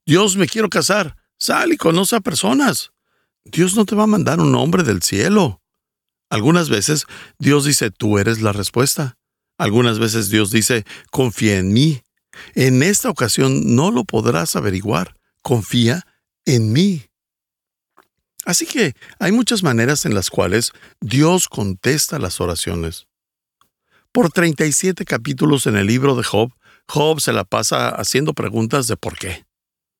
Dios, 0.06 0.38
me 0.38 0.48
quiero 0.48 0.70
casar, 0.70 1.18
sal 1.38 1.74
y 1.74 1.78
conoce 1.78 2.16
a 2.16 2.22
personas. 2.22 2.94
Dios 3.46 3.76
no 3.76 3.86
te 3.86 3.96
va 3.96 4.04
a 4.04 4.08
mandar 4.08 4.40
un 4.40 4.56
hombre 4.56 4.84
del 4.84 5.02
cielo. 5.02 5.62
Algunas 6.30 6.70
veces 6.70 7.06
Dios 7.40 7.66
dice, 7.66 7.92
tú 7.92 8.18
eres 8.18 8.42
la 8.42 8.54
respuesta. 8.54 9.18
Algunas 9.58 10.00
veces 10.00 10.30
Dios 10.30 10.52
dice, 10.52 10.86
confía 11.12 11.58
en 11.58 11.74
mí. 11.74 12.02
En 12.56 12.84
esta 12.84 13.10
ocasión 13.10 13.76
no 13.76 13.92
lo 13.92 14.06
podrás 14.06 14.56
averiguar. 14.56 15.18
Confía 15.42 16.06
en 16.46 16.72
mí. 16.72 17.06
Así 18.46 18.66
que 18.66 18.96
hay 19.20 19.32
muchas 19.32 19.62
maneras 19.62 20.06
en 20.06 20.16
las 20.16 20.30
cuales 20.30 20.72
Dios 21.00 21.48
contesta 21.48 22.18
las 22.18 22.42
oraciones. 22.42 23.08
Por 24.12 24.32
37 24.32 25.06
capítulos 25.06 25.68
en 25.68 25.78
el 25.78 25.88
libro 25.88 26.16
de 26.16 26.24
Job, 26.24 26.52
Job 26.88 27.22
se 27.22 27.34
la 27.34 27.44
pasa 27.44 27.90
haciendo 27.90 28.34
preguntas 28.34 28.88
de 28.88 28.98
por 28.98 29.18
qué. 29.18 29.46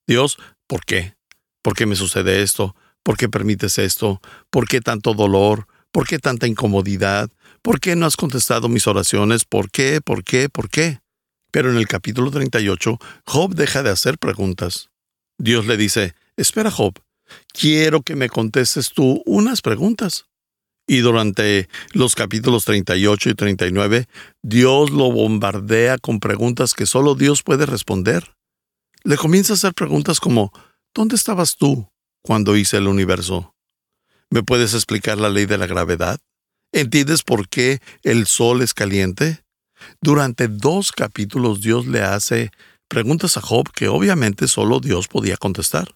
Dios, 0.08 0.38
¿por 0.68 0.84
qué? 0.86 1.16
¿Por 1.62 1.76
qué 1.76 1.86
me 1.86 1.96
sucede 1.96 2.42
esto? 2.42 2.76
¿Por 3.04 3.18
qué 3.18 3.30
permites 3.30 3.80
esto? 3.80 4.22
¿Por 4.50 4.68
qué 4.68 4.80
tanto 4.82 5.14
dolor? 5.14 5.68
¿Por 5.92 6.08
qué 6.08 6.20
tanta 6.20 6.48
incomodidad? 6.48 7.30
¿Por 7.62 7.80
qué 7.80 7.96
no 7.96 8.06
has 8.06 8.16
contestado 8.16 8.70
mis 8.70 8.88
oraciones? 8.88 9.46
¿Por 9.46 9.72
qué? 9.72 10.02
¿Por 10.02 10.24
qué? 10.24 10.50
¿Por 10.50 10.70
qué? 10.70 11.02
Pero 11.52 11.72
en 11.72 11.78
el 11.78 11.88
capítulo 11.88 12.32
38, 12.32 12.98
Job 13.26 13.56
deja 13.56 13.84
de 13.84 13.90
hacer 13.90 14.18
preguntas. 14.18 14.90
Dios 15.38 15.66
le 15.66 15.78
dice, 15.78 16.14
espera 16.38 16.72
Job, 16.72 16.94
quiero 17.52 18.04
que 18.04 18.16
me 18.16 18.30
contestes 18.30 18.92
tú 18.92 19.22
unas 19.26 19.62
preguntas. 19.62 20.26
Y 20.88 21.00
durante 21.00 21.70
los 21.94 22.16
capítulos 22.16 22.66
38 22.66 23.30
y 23.30 23.34
39, 23.34 24.08
Dios 24.42 24.92
lo 24.92 25.12
bombardea 25.12 25.98
con 25.98 26.20
preguntas 26.20 26.74
que 26.74 26.86
solo 26.86 27.16
Dios 27.16 27.44
puede 27.44 27.66
responder. 27.66 28.36
Le 29.04 29.18
comienza 29.18 29.54
a 29.54 29.56
hacer 29.56 29.74
preguntas 29.74 30.20
como, 30.20 30.52
¿dónde 30.94 31.16
estabas 31.16 31.56
tú 31.58 31.91
cuando 32.22 32.56
hice 32.56 32.78
el 32.78 32.88
universo? 32.88 33.56
¿Me 34.30 34.44
puedes 34.44 34.74
explicar 34.74 35.18
la 35.18 35.30
ley 35.30 35.46
de 35.46 35.58
la 35.58 35.68
gravedad? 35.68 36.20
¿Entiendes 36.72 37.24
por 37.24 37.50
qué 37.50 37.82
el 38.04 38.28
sol 38.28 38.62
es 38.62 38.74
caliente? 38.74 39.44
Durante 40.02 40.48
dos 40.48 40.92
capítulos 40.92 41.62
Dios 41.62 41.88
le 41.88 42.02
hace 42.02 42.52
preguntas 42.88 43.38
a 43.38 43.42
Job 43.42 43.72
que 43.74 43.88
obviamente 43.88 44.48
solo 44.48 44.80
Dios 44.80 45.08
podía 45.08 45.38
contestar. 45.38 45.96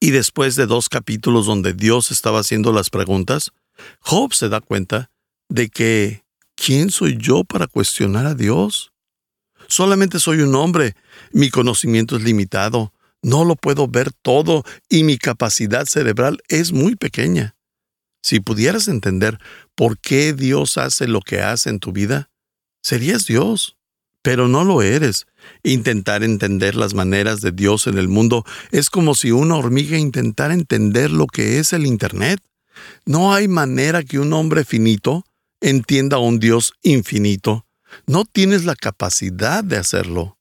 Y 0.00 0.10
después 0.10 0.56
de 0.56 0.66
dos 0.66 0.88
capítulos 0.88 1.46
donde 1.46 1.72
Dios 1.72 2.10
estaba 2.10 2.40
haciendo 2.40 2.72
las 2.72 2.90
preguntas, 2.90 3.52
Job 4.00 4.34
se 4.34 4.48
da 4.48 4.60
cuenta 4.60 5.10
de 5.48 5.68
que 5.68 6.24
¿quién 6.54 6.90
soy 6.90 7.16
yo 7.18 7.44
para 7.44 7.66
cuestionar 7.66 8.26
a 8.26 8.34
Dios? 8.34 8.92
Solamente 9.68 10.20
soy 10.20 10.40
un 10.40 10.54
hombre, 10.54 10.94
mi 11.32 11.50
conocimiento 11.50 12.16
es 12.16 12.22
limitado, 12.22 12.92
no 13.26 13.44
lo 13.44 13.56
puedo 13.56 13.88
ver 13.88 14.12
todo 14.12 14.62
y 14.88 15.02
mi 15.02 15.18
capacidad 15.18 15.84
cerebral 15.86 16.38
es 16.46 16.70
muy 16.70 16.94
pequeña. 16.94 17.56
Si 18.22 18.38
pudieras 18.38 18.86
entender 18.86 19.40
por 19.74 19.98
qué 19.98 20.32
Dios 20.32 20.78
hace 20.78 21.08
lo 21.08 21.20
que 21.20 21.40
hace 21.40 21.70
en 21.70 21.80
tu 21.80 21.90
vida, 21.90 22.30
serías 22.84 23.26
Dios, 23.26 23.78
pero 24.22 24.46
no 24.46 24.62
lo 24.62 24.80
eres. 24.80 25.26
Intentar 25.64 26.22
entender 26.22 26.76
las 26.76 26.94
maneras 26.94 27.40
de 27.40 27.50
Dios 27.50 27.88
en 27.88 27.98
el 27.98 28.06
mundo 28.06 28.44
es 28.70 28.90
como 28.90 29.16
si 29.16 29.32
una 29.32 29.56
hormiga 29.56 29.98
intentara 29.98 30.54
entender 30.54 31.10
lo 31.10 31.26
que 31.26 31.58
es 31.58 31.72
el 31.72 31.84
Internet. 31.84 32.40
No 33.06 33.34
hay 33.34 33.48
manera 33.48 34.04
que 34.04 34.20
un 34.20 34.32
hombre 34.34 34.64
finito 34.64 35.24
entienda 35.60 36.18
a 36.18 36.20
un 36.20 36.38
Dios 36.38 36.74
infinito. 36.82 37.66
No 38.06 38.24
tienes 38.24 38.64
la 38.64 38.76
capacidad 38.76 39.64
de 39.64 39.78
hacerlo. 39.78 40.35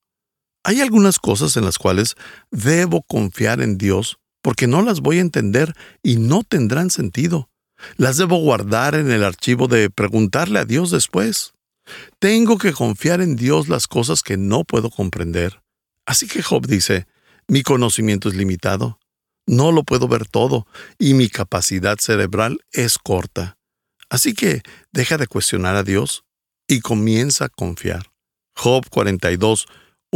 Hay 0.67 0.81
algunas 0.81 1.19
cosas 1.19 1.55
en 1.57 1.63
las 1.63 1.77
cuales 1.77 2.15
debo 2.50 3.03
confiar 3.03 3.62
en 3.62 3.77
Dios 3.77 4.17
porque 4.41 4.65
no 4.65 4.81
las 4.81 5.00
voy 5.00 5.19
a 5.19 5.22
entender 5.22 5.75
y 6.01 6.15
no 6.15 6.43
tendrán 6.43 6.89
sentido. 6.89 7.51
Las 7.98 8.17
debo 8.17 8.38
guardar 8.38 8.95
en 8.95 9.12
el 9.12 9.24
archivo 9.24 9.67
de 9.67 9.91
preguntarle 9.91 10.57
a 10.57 10.65
Dios 10.65 10.89
después. 10.89 11.53
Tengo 12.17 12.57
que 12.57 12.74
confiar 12.74 13.22
en 13.22 13.36
Dios 13.36 13.69
las 13.69 13.86
cosas 13.88 14.24
que 14.24 14.38
no 14.38 14.63
puedo 14.63 14.89
comprender. 14.89 15.62
Así 16.03 16.27
que 16.27 16.41
Job 16.41 16.65
dice, 16.65 17.05
mi 17.48 17.62
conocimiento 17.62 18.27
es 18.27 18.34
limitado, 18.34 19.00
no 19.45 19.72
lo 19.72 19.84
puedo 19.84 20.07
ver 20.07 20.27
todo 20.27 20.65
y 20.98 21.13
mi 21.13 21.29
capacidad 21.29 22.00
cerebral 22.00 22.57
es 22.72 22.98
corta. 22.98 23.60
Así 24.10 24.34
que 24.34 24.63
deja 24.91 25.17
de 25.17 25.27
cuestionar 25.27 25.75
a 25.75 25.84
Dios 25.84 26.24
y 26.67 26.79
comienza 26.79 27.45
a 27.45 27.50
confiar. 27.50 28.12
Job 28.55 28.89
42, 28.89 29.67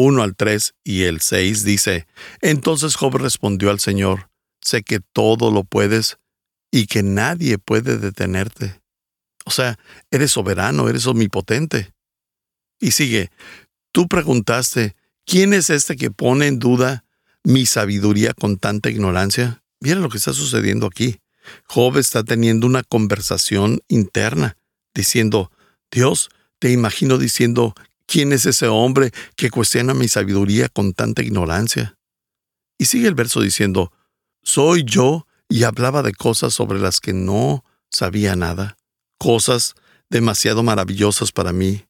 1 0.01 0.23
al 0.23 0.33
3 0.37 0.75
y 0.85 1.03
el 1.03 1.19
6 1.19 1.65
dice, 1.65 2.07
Entonces 2.39 2.95
Job 2.95 3.17
respondió 3.17 3.69
al 3.69 3.81
Señor, 3.81 4.29
sé 4.61 4.81
que 4.81 5.01
todo 5.01 5.51
lo 5.51 5.65
puedes 5.65 6.19
y 6.71 6.85
que 6.85 7.03
nadie 7.03 7.57
puede 7.57 7.97
detenerte. 7.97 8.79
O 9.45 9.51
sea, 9.51 9.77
eres 10.09 10.31
soberano, 10.31 10.87
eres 10.87 11.05
omnipotente. 11.05 11.91
Y 12.79 12.91
sigue, 12.91 13.29
tú 13.91 14.07
preguntaste, 14.07 14.95
¿quién 15.25 15.53
es 15.53 15.69
este 15.69 15.97
que 15.97 16.11
pone 16.11 16.47
en 16.47 16.59
duda 16.59 17.03
mi 17.43 17.65
sabiduría 17.65 18.33
con 18.33 18.57
tanta 18.57 18.89
ignorancia? 18.89 19.63
Mira 19.81 19.99
lo 19.99 20.07
que 20.07 20.17
está 20.17 20.31
sucediendo 20.31 20.87
aquí. 20.87 21.19
Job 21.67 21.97
está 21.97 22.23
teniendo 22.23 22.67
una 22.67 22.83
conversación 22.83 23.81
interna, 23.89 24.55
diciendo, 24.93 25.51
Dios, 25.91 26.29
te 26.59 26.71
imagino 26.71 27.17
diciendo, 27.17 27.75
¿quién 28.09 28.33
es 28.33 28.45
ese 28.45 28.67
hombre 28.67 29.11
que 29.35 29.51
cuestiona 29.51 29.93
mi 29.93 30.07
sabiduría 30.07 30.67
con 30.67 30.93
tanta 30.93 31.21
ignorancia? 31.21 31.97
Y 32.77 32.85
sigue 32.85 33.07
el 33.07 33.13
verso 33.13 33.39
diciendo, 33.39 33.93
soy 34.41 34.83
yo 34.83 35.27
y 35.47 35.63
hablaba 35.63 36.01
de 36.01 36.13
cosas 36.13 36.53
sobre 36.53 36.79
las 36.79 36.99
que 36.99 37.13
no 37.13 37.63
sabía 37.91 38.35
nada, 38.35 38.77
cosas 39.19 39.75
demasiado 40.09 40.63
maravillosas 40.63 41.31
para 41.31 41.53
mí. 41.53 41.85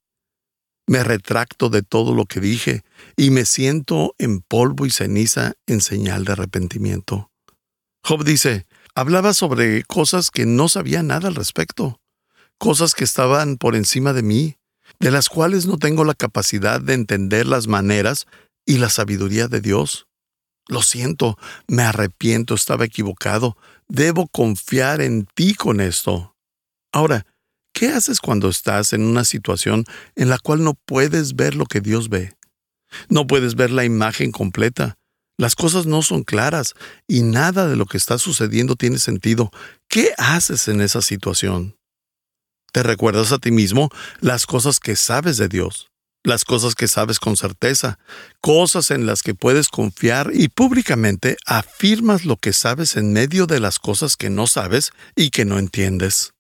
Me 0.88 1.04
retracto 1.04 1.70
de 1.70 1.84
todo 1.84 2.14
lo 2.14 2.26
que 2.26 2.40
dije 2.42 2.84
y 3.16 3.30
me 3.30 3.46
siento 3.46 4.16
en 4.18 4.42
polvo 4.42 4.86
y 4.86 4.92
ceniza 4.92 5.54
en 5.68 5.82
señal 5.82 6.26
de 6.26 6.34
arrepentimiento. 6.34 7.32
Job 8.04 8.26
dice, 8.26 8.66
hablaba 8.96 9.34
sobre 9.34 9.84
cosas 9.84 10.32
que 10.32 10.46
no 10.46 10.68
sabía 10.68 11.04
nada 11.04 11.28
al 11.28 11.36
respecto, 11.36 12.02
cosas 12.58 12.94
que 12.94 13.04
estaban 13.04 13.58
por 13.58 13.76
encima 13.76 14.14
de 14.14 14.24
mí, 14.24 14.59
de 15.00 15.12
las 15.12 15.30
cuales 15.30 15.66
no 15.66 15.78
tengo 15.78 16.04
la 16.04 16.14
capacidad 16.14 16.82
de 16.82 16.94
entender 16.94 17.46
las 17.46 17.68
maneras 17.68 18.28
y 18.66 18.78
la 18.78 18.90
sabiduría 18.90 19.48
de 19.48 19.62
Dios. 19.62 20.08
Lo 20.68 20.84
siento, 20.84 21.38
me 21.68 21.84
arrepiento, 21.84 22.54
estaba 22.54 22.86
equivocado. 22.86 23.58
Debo 23.88 24.28
confiar 24.28 25.02
en 25.02 25.26
ti 25.26 25.56
con 25.56 25.82
esto. 25.82 26.36
Ahora, 26.92 27.26
¿qué 27.74 27.88
haces 27.88 28.20
cuando 28.20 28.50
estás 28.50 28.94
en 28.94 29.02
una 29.02 29.24
situación 29.24 29.86
en 30.16 30.30
la 30.30 30.38
cual 30.38 30.64
no 30.64 30.76
puedes 30.86 31.36
ver 31.36 31.56
lo 31.56 31.66
que 31.66 31.82
Dios 31.82 32.10
ve? 32.10 32.36
No 33.10 33.26
puedes 33.26 33.56
ver 33.56 33.72
la 33.72 33.84
imagen 33.84 34.32
completa. 34.32 34.96
Las 35.40 35.56
cosas 35.56 35.86
no 35.86 36.02
son 36.02 36.24
claras 36.24 36.74
y 37.08 37.22
nada 37.22 37.68
de 37.68 37.76
lo 37.76 37.86
que 37.86 37.98
está 37.98 38.18
sucediendo 38.18 38.76
tiene 38.76 39.00
sentido. 39.00 39.52
¿Qué 39.88 40.14
haces 40.18 40.68
en 40.68 40.82
esa 40.82 41.02
situación? 41.02 41.79
Te 42.72 42.84
recuerdas 42.84 43.32
a 43.32 43.40
ti 43.40 43.52
mismo 43.52 43.90
las 44.20 44.46
cosas 44.46 44.80
que 44.80 44.96
sabes 44.96 45.38
de 45.38 45.48
Dios 45.48 45.90
las 46.24 46.44
cosas 46.44 46.76
que 46.76 46.88
sabes 46.88 47.20
con 47.20 47.38
certeza, 47.38 47.98
cosas 48.42 48.92
en 48.92 49.06
las 49.06 49.24
que 49.24 49.36
puedes 49.36 49.70
confiar 49.70 50.32
y 50.34 50.50
públicamente 50.50 51.38
afirmas 51.46 52.26
lo 52.26 52.38
que 52.38 52.54
sabes 52.54 52.98
en 52.98 53.14
medio 53.14 53.46
de 53.46 53.60
las 53.60 53.80
cosas 53.80 54.18
que 54.18 54.30
no 54.30 54.48
sabes 54.48 54.92
y 55.16 55.30
que 55.30 55.46
no 55.46 55.58
entiendes. 55.58 56.34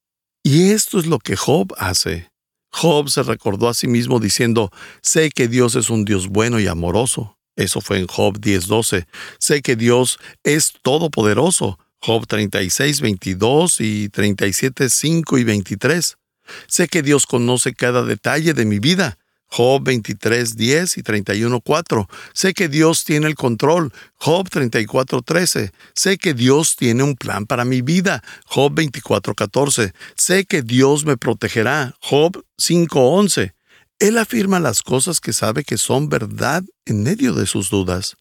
Y 0.43 0.71
esto 0.71 0.99
es 0.99 1.05
lo 1.05 1.19
que 1.19 1.35
Job 1.35 1.73
hace. 1.77 2.29
Job 2.71 3.09
se 3.09 3.23
recordó 3.23 3.67
a 3.67 3.73
sí 3.73 3.87
mismo 3.87 4.19
diciendo, 4.19 4.71
sé 5.01 5.31
que 5.31 5.47
Dios 5.47 5.75
es 5.75 5.89
un 5.89 6.05
Dios 6.05 6.27
bueno 6.27 6.59
y 6.59 6.67
amoroso. 6.67 7.37
Eso 7.55 7.81
fue 7.81 7.99
en 7.99 8.07
Job 8.07 8.39
10:12. 8.39 9.05
Sé 9.39 9.61
que 9.61 9.75
Dios 9.75 10.19
es 10.43 10.73
todopoderoso. 10.81 11.79
Job 12.01 12.25
36, 12.27 13.01
22 13.01 13.81
y 13.81 14.09
37, 14.09 14.89
5 14.89 15.37
y 15.37 15.43
23. 15.43 16.18
Sé 16.67 16.87
que 16.87 17.01
Dios 17.01 17.25
conoce 17.25 17.73
cada 17.73 18.03
detalle 18.03 18.53
de 18.53 18.65
mi 18.65 18.79
vida. 18.79 19.17
Job 19.51 19.83
23, 19.83 20.55
10 20.55 20.97
y 20.97 21.03
31, 21.03 21.61
4. 21.61 22.07
Sé 22.33 22.53
que 22.53 22.67
Dios 22.67 23.03
tiene 23.03 23.27
el 23.27 23.35
control. 23.35 23.91
Job 24.17 24.47
34, 24.47 25.21
13. 25.23 25.71
Sé 25.95 26.17
que 26.17 26.33
Dios 26.35 26.75
tiene 26.75 27.01
un 27.01 27.15
plan 27.15 27.47
para 27.47 27.65
mi 27.65 27.81
vida. 27.81 28.23
Job 28.45 28.73
24, 28.75 29.33
14. 29.33 29.93
Sé 30.15 30.45
que 30.45 30.61
Dios 30.61 31.03
me 31.03 31.17
protegerá. 31.17 31.95
Job 31.99 32.43
5, 32.57 32.99
11. 32.99 33.55
Él 33.99 34.17
afirma 34.17 34.59
las 34.59 34.81
cosas 34.81 35.19
que 35.19 35.33
sabe 35.33 35.63
que 35.63 35.77
son 35.77 36.09
verdad 36.09 36.63
en 36.85 37.03
medio 37.03 37.33
de 37.33 37.45
sus 37.45 37.69
dudas. 37.69 38.15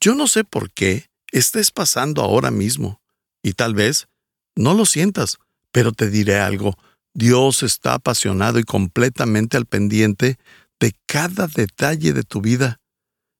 Yo 0.00 0.14
no 0.14 0.28
sé 0.28 0.44
por 0.44 0.70
qué 0.70 1.10
estés 1.30 1.70
pasando 1.70 2.22
ahora 2.22 2.50
mismo, 2.50 3.02
y 3.42 3.52
tal 3.52 3.74
vez 3.74 4.08
no 4.56 4.72
lo 4.72 4.86
sientas, 4.86 5.38
pero 5.72 5.92
te 5.92 6.08
diré 6.08 6.38
algo. 6.38 6.76
Dios 7.14 7.62
está 7.62 7.94
apasionado 7.94 8.58
y 8.58 8.64
completamente 8.64 9.56
al 9.56 9.66
pendiente 9.66 10.38
de 10.78 10.94
cada 11.06 11.46
detalle 11.46 12.12
de 12.12 12.22
tu 12.22 12.40
vida 12.40 12.80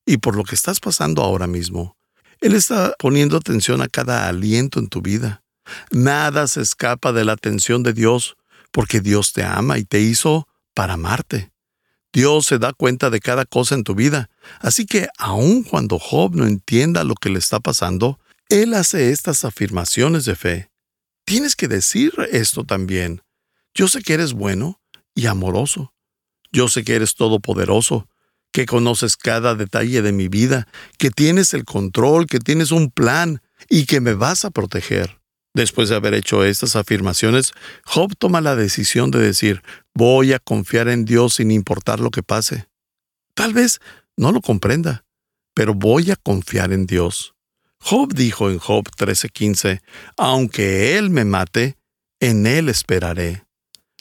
y 0.04 0.18
por 0.18 0.37
lo 0.37 0.44
que 0.44 0.54
estás 0.54 0.80
pasando 0.80 1.22
ahora 1.22 1.46
mismo. 1.46 1.96
Él 2.40 2.54
está 2.54 2.94
poniendo 2.98 3.37
atención 3.37 3.83
a 3.83 3.88
cada 3.88 4.28
aliento 4.28 4.78
en 4.78 4.88
tu 4.88 5.02
vida. 5.02 5.42
Nada 5.90 6.46
se 6.48 6.62
escapa 6.62 7.12
de 7.12 7.24
la 7.24 7.33
atención 7.33 7.83
de 7.83 7.92
Dios, 7.92 8.37
porque 8.72 9.00
Dios 9.00 9.33
te 9.33 9.44
ama 9.44 9.78
y 9.78 9.85
te 9.85 10.00
hizo 10.00 10.48
para 10.74 10.94
amarte. 10.94 11.52
Dios 12.12 12.46
se 12.46 12.59
da 12.59 12.72
cuenta 12.72 13.11
de 13.11 13.20
cada 13.20 13.44
cosa 13.44 13.74
en 13.74 13.85
tu 13.85 13.94
vida, 13.94 14.30
así 14.61 14.85
que 14.85 15.09
aun 15.16 15.62
cuando 15.62 15.98
Job 15.98 16.35
no 16.35 16.46
entienda 16.46 17.04
lo 17.04 17.14
que 17.14 17.30
le 17.30 17.38
está 17.38 17.61
pasando, 17.61 18.18
él 18.48 18.74
hace 18.74 19.12
estas 19.12 19.44
afirmaciones 19.44 20.24
de 20.24 20.35
fe. 20.35 20.70
Tienes 21.24 21.54
que 21.54 21.68
decir 21.68 22.12
esto 22.33 22.64
también. 22.64 23.22
Yo 23.74 23.88
sé 23.88 24.02
que 24.02 24.14
eres 24.14 24.33
bueno 24.33 24.80
y 25.14 25.26
amoroso. 25.26 25.92
Yo 26.52 26.68
sé 26.68 26.85
que 26.85 26.94
eres 26.94 27.14
todopoderoso, 27.14 28.09
que 28.52 28.66
conoces 28.66 29.16
cada 29.16 29.54
detalle 29.54 30.02
de 30.02 30.12
mi 30.12 30.28
vida, 30.28 30.66
que 30.98 31.11
tienes 31.11 31.54
el 31.54 31.64
control, 31.64 32.26
que 32.26 32.40
tienes 32.40 32.72
un 32.72 32.90
plan 32.90 33.40
y 33.68 33.87
que 33.87 34.00
me 34.00 34.14
vas 34.14 34.44
a 34.44 34.50
proteger. 34.50 35.20
Después 35.54 35.88
de 35.88 35.96
haber 35.96 36.14
hecho 36.14 36.44
estas 36.44 36.76
afirmaciones, 36.76 37.52
Job 37.85 38.14
toma 38.16 38.40
la 38.40 38.54
decisión 38.54 39.11
de 39.11 39.18
decir, 39.18 39.62
voy 39.94 40.33
a 40.33 40.38
confiar 40.38 40.88
en 40.88 41.04
Dios 41.04 41.35
sin 41.35 41.50
importar 41.50 42.00
lo 42.00 42.11
que 42.11 42.22
pase. 42.22 42.68
Tal 43.35 43.52
vez 43.52 43.80
no 44.16 44.33
lo 44.33 44.40
comprenda, 44.40 45.04
pero 45.54 45.74
voy 45.74 46.11
a 46.11 46.16
confiar 46.16 46.72
en 46.72 46.87
Dios. 46.87 47.35
Job 47.80 48.12
dijo 48.14 48.50
en 48.50 48.59
Job 48.59 48.88
13:15, 48.96 49.80
aunque 50.16 50.98
Él 50.98 51.11
me 51.11 51.24
mate, 51.24 51.78
en 52.20 52.46
Él 52.46 52.68
esperaré. 52.68 53.44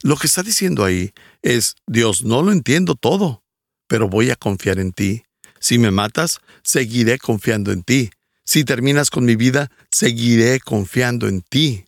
Lo 0.02 0.16
que 0.16 0.28
está 0.28 0.44
diciendo 0.44 0.86
ahí 0.86 1.14
es, 1.42 1.76
Dios, 1.86 2.24
no 2.24 2.42
lo 2.42 2.52
entiendo 2.52 2.96
todo, 2.96 3.44
pero 3.88 4.08
voy 4.08 4.32
a 4.32 4.36
confiar 4.36 4.80
en 4.80 4.94
ti. 4.94 5.24
Si 5.60 5.78
me 5.78 5.92
matas, 5.92 6.40
seguiré 6.64 7.18
confiando 7.18 7.72
en 7.72 7.84
ti. 7.84 8.12
Si 8.46 8.64
terminas 8.64 9.10
con 9.10 9.26
mi 9.26 9.36
vida, 9.36 9.70
seguiré 9.92 10.60
confiando 10.62 11.28
en 11.28 11.42
ti. 11.42 11.86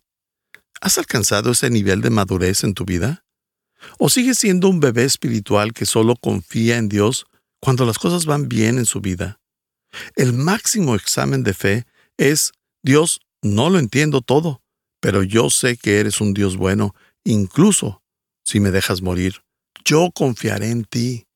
¿Has 0.80 0.98
alcanzado 0.98 1.52
ese 1.52 1.70
nivel 1.70 2.02
de 2.02 2.10
madurez 2.10 2.64
en 2.64 2.74
tu 2.74 2.84
vida? 2.84 3.24
¿O 3.98 4.10
sigues 4.10 4.38
siendo 4.38 4.68
un 4.68 4.78
bebé 4.78 5.04
espiritual 5.04 5.72
que 5.72 5.86
solo 5.86 6.14
confía 6.16 6.76
en 6.76 6.88
Dios 6.88 7.26
cuando 7.60 7.86
las 7.86 7.98
cosas 7.98 8.26
van 8.26 8.48
bien 8.48 8.78
en 8.78 8.86
su 8.86 9.00
vida? 9.00 9.40
El 10.16 10.32
máximo 10.32 10.94
examen 10.94 11.42
de 11.42 11.54
fe 11.54 11.86
es, 12.16 12.52
Dios, 12.82 13.20
no 13.42 13.70
lo 13.70 13.78
entiendo 13.78 14.20
todo, 14.20 14.62
pero 15.00 15.22
yo 15.22 15.50
sé 15.50 15.76
que 15.76 15.98
eres 15.98 16.20
un 16.20 16.34
Dios 16.34 16.56
bueno, 16.56 16.94
incluso 17.24 18.01
si 18.44 18.60
me 18.60 18.70
dejas 18.70 19.02
morir. 19.02 19.42
Yo 19.84 20.10
confiaré 20.12 20.70
en 20.70 20.84
ti, 20.84 21.26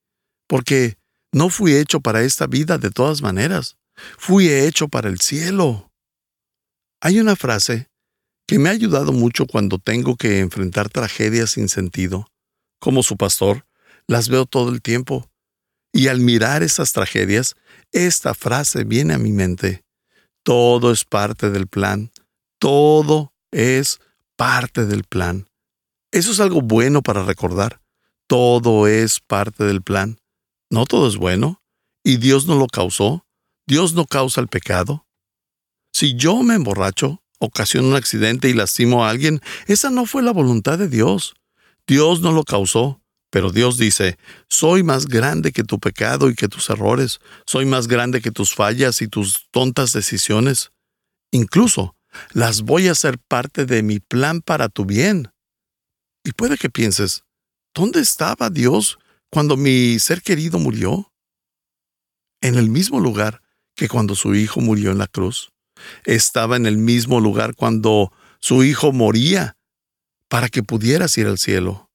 porque 0.47 0.97
no 1.31 1.49
fui 1.49 1.75
hecho 1.75 1.99
para 1.99 2.21
esta 2.21 2.47
vida 2.47 2.77
de 2.77 2.89
todas 2.89 3.21
maneras, 3.21 3.77
fui 4.17 4.49
hecho 4.49 4.87
para 4.87 5.09
el 5.09 5.19
cielo. 5.19 5.91
Hay 7.01 7.19
una 7.19 7.35
frase 7.35 7.89
que 8.47 8.59
me 8.59 8.69
ha 8.69 8.71
ayudado 8.71 9.11
mucho 9.11 9.45
cuando 9.45 9.77
tengo 9.77 10.15
que 10.15 10.39
enfrentar 10.39 10.89
tragedias 10.89 11.51
sin 11.51 11.67
sentido. 11.67 12.31
Como 12.79 13.03
su 13.03 13.17
pastor, 13.17 13.65
las 14.07 14.29
veo 14.29 14.45
todo 14.45 14.69
el 14.69 14.81
tiempo. 14.81 15.29
Y 15.93 16.07
al 16.07 16.21
mirar 16.21 16.63
esas 16.63 16.93
tragedias, 16.93 17.55
esta 17.91 18.33
frase 18.33 18.83
viene 18.83 19.13
a 19.13 19.17
mi 19.17 19.31
mente. 19.31 19.83
Todo 20.43 20.91
es 20.91 21.03
parte 21.03 21.49
del 21.49 21.67
plan. 21.67 22.11
Todo 22.59 23.33
es 23.51 23.99
parte 24.37 24.85
del 24.85 25.03
plan. 25.03 25.47
Eso 26.11 26.31
es 26.31 26.39
algo 26.39 26.61
bueno 26.61 27.01
para 27.01 27.23
recordar. 27.23 27.81
Todo 28.27 28.87
es 28.87 29.19
parte 29.19 29.63
del 29.63 29.81
plan. 29.81 30.19
No 30.69 30.85
todo 30.85 31.07
es 31.07 31.17
bueno. 31.17 31.61
Y 32.03 32.17
Dios 32.17 32.45
no 32.47 32.55
lo 32.55 32.67
causó. 32.67 33.25
Dios 33.67 33.93
no 33.93 34.05
causa 34.05 34.41
el 34.41 34.47
pecado. 34.47 35.07
Si 35.93 36.15
yo 36.15 36.41
me 36.43 36.55
emborracho, 36.55 37.23
ocasiono 37.39 37.89
un 37.89 37.95
accidente 37.95 38.49
y 38.49 38.53
lastimo 38.53 39.05
a 39.05 39.09
alguien, 39.09 39.41
esa 39.65 39.89
no 39.89 40.05
fue 40.05 40.23
la 40.23 40.31
voluntad 40.31 40.77
de 40.77 40.87
Dios. 40.87 41.35
Dios 41.85 42.21
no 42.21 42.31
lo 42.31 42.43
causó. 42.43 43.01
Pero 43.29 43.51
Dios 43.51 43.77
dice, 43.77 44.17
soy 44.47 44.83
más 44.83 45.05
grande 45.07 45.51
que 45.51 45.63
tu 45.63 45.79
pecado 45.79 46.29
y 46.29 46.35
que 46.35 46.47
tus 46.47 46.69
errores, 46.69 47.19
soy 47.45 47.65
más 47.65 47.87
grande 47.87 48.21
que 48.21 48.31
tus 48.31 48.55
fallas 48.55 49.01
y 49.01 49.07
tus 49.07 49.47
tontas 49.51 49.91
decisiones. 49.91 50.71
Incluso 51.31 51.95
las 52.31 52.61
voy 52.61 52.87
a 52.87 52.93
hacer 52.93 53.19
parte 53.19 53.65
de 53.65 53.83
mi 53.83 53.99
plan 53.99 54.41
para 54.41 54.69
tu 54.69 54.85
bien. 54.85 55.29
Y 56.27 56.33
puede 56.33 56.57
que 56.57 56.69
pienses, 56.69 57.23
¿dónde 57.73 58.01
estaba 58.01 58.49
Dios 58.49 58.99
cuando 59.29 59.55
mi 59.55 59.97
ser 59.97 60.21
querido 60.21 60.59
murió? 60.59 61.13
En 62.41 62.55
el 62.55 62.69
mismo 62.69 62.99
lugar 62.99 63.41
que 63.75 63.87
cuando 63.87 64.13
su 64.13 64.35
hijo 64.35 64.59
murió 64.59 64.91
en 64.91 64.97
la 64.97 65.07
cruz. 65.07 65.53
Estaba 66.03 66.57
en 66.57 66.65
el 66.65 66.77
mismo 66.77 67.21
lugar 67.21 67.55
cuando 67.55 68.11
su 68.39 68.65
hijo 68.65 68.91
moría 68.91 69.55
para 70.27 70.49
que 70.49 70.63
pudieras 70.63 71.17
ir 71.17 71.27
al 71.27 71.37
cielo 71.37 71.87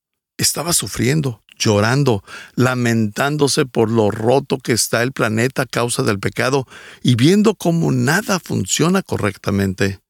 estaba 0.43 0.73
sufriendo, 0.73 1.43
llorando, 1.59 2.25
lamentándose 2.55 3.67
por 3.67 3.91
lo 3.91 4.11
roto 4.11 4.59
que 4.59 4.73
está 4.73 5.03
el 5.03 5.13
planeta 5.13 5.63
a 5.63 5.67
causa 5.67 6.03
del 6.03 6.19
pecado 6.19 6.67
y 7.03 7.15
viendo 7.15 7.55
cómo 7.55 7.93
nada 7.93 8.41
funciona 8.41 9.03
correctamente. 9.03 10.01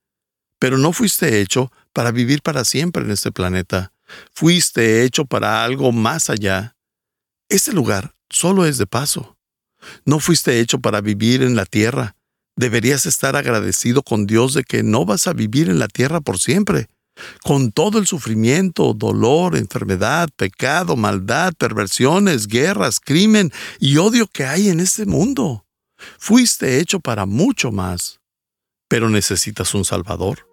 Pero 0.58 0.78
no 0.78 0.92
fuiste 0.92 1.40
hecho 1.40 1.70
para 1.92 2.12
vivir 2.12 2.42
para 2.42 2.64
siempre 2.64 3.04
en 3.04 3.10
este 3.10 3.32
planeta. 3.32 3.92
Fuiste 4.34 5.04
hecho 5.04 5.24
para 5.24 5.64
algo 5.64 5.92
más 5.92 6.30
allá. 6.30 6.76
Este 7.48 7.72
lugar 7.72 8.14
solo 8.30 8.66
es 8.66 8.78
de 8.78 8.86
paso. 8.86 9.36
No 10.04 10.20
fuiste 10.20 10.60
hecho 10.60 10.78
para 10.78 11.00
vivir 11.00 11.42
en 11.42 11.56
la 11.56 11.66
tierra. 11.66 12.16
Deberías 12.56 13.06
estar 13.06 13.36
agradecido 13.36 14.02
con 14.02 14.26
Dios 14.26 14.54
de 14.54 14.64
que 14.64 14.82
no 14.82 15.04
vas 15.04 15.26
a 15.26 15.32
vivir 15.32 15.68
en 15.68 15.78
la 15.78 15.88
tierra 15.88 16.20
por 16.20 16.38
siempre 16.38 16.88
con 17.42 17.72
todo 17.72 17.98
el 17.98 18.06
sufrimiento, 18.06 18.94
dolor, 18.94 19.56
enfermedad, 19.56 20.28
pecado, 20.36 20.96
maldad, 20.96 21.52
perversiones, 21.54 22.46
guerras, 22.46 23.00
crimen 23.00 23.52
y 23.78 23.96
odio 23.96 24.26
que 24.26 24.44
hay 24.44 24.68
en 24.68 24.80
este 24.80 25.06
mundo. 25.06 25.64
Fuiste 26.18 26.78
hecho 26.78 27.00
para 27.00 27.26
mucho 27.26 27.70
más, 27.70 28.20
pero 28.88 29.08
necesitas 29.08 29.74
un 29.74 29.84
Salvador. 29.84 30.51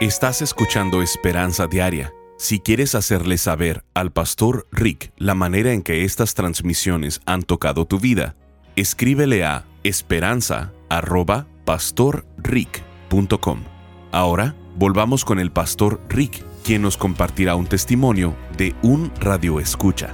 Estás 0.00 0.42
escuchando 0.42 1.00
Esperanza 1.00 1.68
Diaria. 1.68 2.12
Si 2.36 2.60
quieres 2.60 2.94
hacerle 2.94 3.38
saber 3.38 3.82
al 3.94 4.12
pastor 4.12 4.68
Rick 4.70 5.10
la 5.16 5.34
manera 5.34 5.72
en 5.72 5.80
que 5.80 6.04
estas 6.04 6.34
transmisiones 6.34 7.22
han 7.24 7.42
tocado 7.42 7.86
tu 7.86 7.98
vida, 7.98 8.36
escríbele 8.76 9.46
a 9.46 9.64
esperanza.pastorrick 9.84 12.82
Ahora, 14.12 14.54
volvamos 14.76 15.24
con 15.24 15.38
el 15.38 15.50
pastor 15.50 15.98
Rick, 16.10 16.44
quien 16.62 16.82
nos 16.82 16.98
compartirá 16.98 17.54
un 17.54 17.66
testimonio 17.66 18.36
de 18.58 18.74
un 18.82 19.10
radio 19.18 19.60
escucha. 19.60 20.12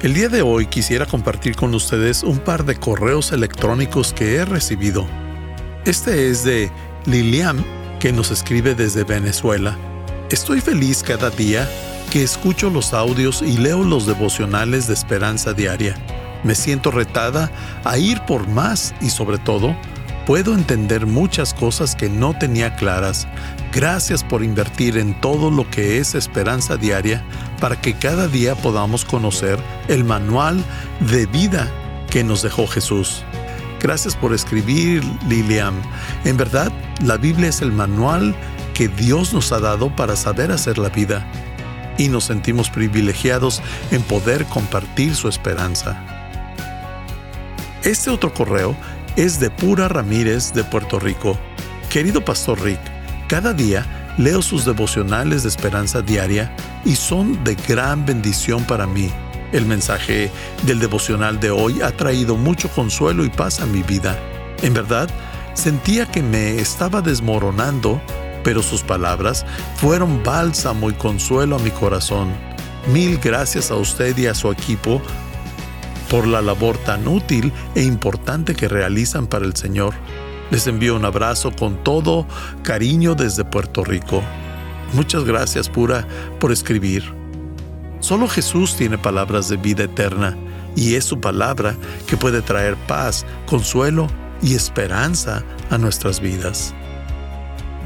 El 0.00 0.14
día 0.14 0.30
de 0.30 0.40
hoy 0.40 0.64
quisiera 0.64 1.04
compartir 1.04 1.56
con 1.56 1.74
ustedes 1.74 2.22
un 2.22 2.38
par 2.38 2.64
de 2.64 2.76
correos 2.76 3.32
electrónicos 3.32 4.14
que 4.14 4.36
he 4.36 4.46
recibido. 4.46 5.06
Este 5.84 6.30
es 6.30 6.42
de 6.42 6.70
Lilian, 7.04 7.62
que 7.98 8.12
nos 8.12 8.30
escribe 8.30 8.74
desde 8.74 9.04
Venezuela. 9.04 9.76
Estoy 10.30 10.60
feliz 10.60 11.02
cada 11.02 11.30
día 11.30 11.68
que 12.10 12.22
escucho 12.22 12.70
los 12.70 12.94
audios 12.94 13.42
y 13.42 13.58
leo 13.58 13.82
los 13.82 14.06
devocionales 14.06 14.86
de 14.86 14.94
Esperanza 14.94 15.52
Diaria. 15.52 15.94
Me 16.44 16.54
siento 16.54 16.90
retada 16.90 17.50
a 17.84 17.98
ir 17.98 18.20
por 18.22 18.46
más 18.48 18.94
y 19.00 19.10
sobre 19.10 19.38
todo 19.38 19.76
puedo 20.26 20.54
entender 20.54 21.06
muchas 21.06 21.54
cosas 21.54 21.96
que 21.96 22.08
no 22.08 22.38
tenía 22.38 22.76
claras. 22.76 23.26
Gracias 23.72 24.22
por 24.22 24.44
invertir 24.44 24.96
en 24.98 25.18
todo 25.20 25.50
lo 25.50 25.68
que 25.70 25.98
es 25.98 26.14
esperanza 26.14 26.76
diaria 26.76 27.24
para 27.60 27.80
que 27.80 27.94
cada 27.94 28.28
día 28.28 28.54
podamos 28.54 29.04
conocer 29.04 29.58
el 29.88 30.04
manual 30.04 30.62
de 31.00 31.26
vida 31.26 31.70
que 32.10 32.24
nos 32.24 32.42
dejó 32.42 32.66
Jesús. 32.66 33.24
Gracias 33.80 34.16
por 34.16 34.34
escribir, 34.34 35.04
Lilian. 35.28 35.74
En 36.24 36.36
verdad, 36.36 36.72
la 37.02 37.16
Biblia 37.16 37.48
es 37.48 37.62
el 37.62 37.72
manual 37.72 38.34
que 38.74 38.88
Dios 38.88 39.32
nos 39.32 39.52
ha 39.52 39.60
dado 39.60 39.94
para 39.94 40.16
saber 40.16 40.50
hacer 40.50 40.78
la 40.78 40.88
vida. 40.88 41.26
Y 41.96 42.08
nos 42.08 42.24
sentimos 42.24 42.70
privilegiados 42.70 43.62
en 43.90 44.02
poder 44.02 44.44
compartir 44.46 45.14
su 45.14 45.28
esperanza. 45.28 46.00
Este 47.82 48.10
otro 48.10 48.32
correo 48.34 48.76
es 49.16 49.40
de 49.40 49.50
Pura 49.50 49.88
Ramírez 49.88 50.52
de 50.52 50.64
Puerto 50.64 50.98
Rico. 50.98 51.38
Querido 51.88 52.24
Pastor 52.24 52.60
Rick, 52.60 52.80
cada 53.28 53.52
día 53.52 54.14
leo 54.18 54.42
sus 54.42 54.64
devocionales 54.64 55.44
de 55.44 55.48
esperanza 55.48 56.02
diaria 56.02 56.54
y 56.84 56.96
son 56.96 57.42
de 57.44 57.54
gran 57.54 58.04
bendición 58.04 58.64
para 58.64 58.86
mí. 58.86 59.10
El 59.52 59.64
mensaje 59.64 60.30
del 60.64 60.78
devocional 60.78 61.40
de 61.40 61.50
hoy 61.50 61.80
ha 61.80 61.90
traído 61.92 62.36
mucho 62.36 62.68
consuelo 62.68 63.24
y 63.24 63.30
paz 63.30 63.60
a 63.60 63.66
mi 63.66 63.82
vida. 63.82 64.18
En 64.62 64.74
verdad, 64.74 65.08
sentía 65.54 66.04
que 66.06 66.22
me 66.22 66.56
estaba 66.56 67.00
desmoronando, 67.00 68.00
pero 68.44 68.62
sus 68.62 68.82
palabras 68.82 69.46
fueron 69.76 70.22
bálsamo 70.22 70.90
y 70.90 70.92
consuelo 70.92 71.56
a 71.56 71.60
mi 71.60 71.70
corazón. 71.70 72.32
Mil 72.92 73.18
gracias 73.18 73.70
a 73.70 73.76
usted 73.76 74.16
y 74.18 74.26
a 74.26 74.34
su 74.34 74.50
equipo 74.52 75.00
por 76.10 76.26
la 76.26 76.42
labor 76.42 76.76
tan 76.78 77.08
útil 77.08 77.52
e 77.74 77.82
importante 77.82 78.54
que 78.54 78.68
realizan 78.68 79.26
para 79.26 79.46
el 79.46 79.56
Señor. 79.56 79.94
Les 80.50 80.66
envío 80.66 80.96
un 80.96 81.04
abrazo 81.04 81.52
con 81.52 81.82
todo 81.82 82.26
cariño 82.62 83.14
desde 83.14 83.44
Puerto 83.44 83.84
Rico. 83.84 84.22
Muchas 84.92 85.24
gracias, 85.24 85.68
Pura, 85.68 86.06
por 86.38 86.52
escribir. 86.52 87.17
Solo 88.00 88.28
Jesús 88.28 88.76
tiene 88.76 88.98
palabras 88.98 89.48
de 89.48 89.56
vida 89.56 89.84
eterna 89.84 90.36
y 90.76 90.94
es 90.94 91.04
su 91.04 91.20
palabra 91.20 91.74
que 92.06 92.16
puede 92.16 92.40
traer 92.42 92.76
paz, 92.86 93.26
consuelo 93.46 94.06
y 94.40 94.54
esperanza 94.54 95.42
a 95.70 95.78
nuestras 95.78 96.20
vidas. 96.20 96.72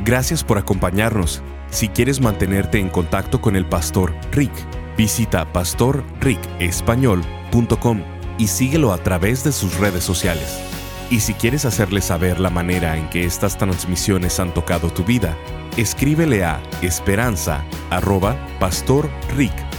Gracias 0.04 0.44
por 0.44 0.58
acompañarnos. 0.58 1.42
Si 1.70 1.88
quieres 1.88 2.20
mantenerte 2.20 2.78
en 2.78 2.90
contacto 2.90 3.40
con 3.40 3.56
el 3.56 3.66
pastor 3.66 4.12
Rick, 4.32 4.52
visita 4.98 5.50
pastorricespañol.com 5.52 8.02
y 8.38 8.48
síguelo 8.48 8.92
a 8.92 8.98
través 8.98 9.44
de 9.44 9.52
sus 9.52 9.78
redes 9.78 10.04
sociales. 10.04 10.58
Y 11.10 11.20
si 11.20 11.32
quieres 11.34 11.64
hacerle 11.64 12.02
saber 12.02 12.40
la 12.40 12.50
manera 12.50 12.96
en 12.96 13.08
que 13.10 13.24
estas 13.24 13.56
transmisiones 13.56 14.40
han 14.40 14.52
tocado 14.52 14.90
tu 14.90 15.04
vida, 15.04 15.38
escríbele 15.76 16.44
a 16.44 16.60
esperanza.pastorrick.com. 16.82 19.71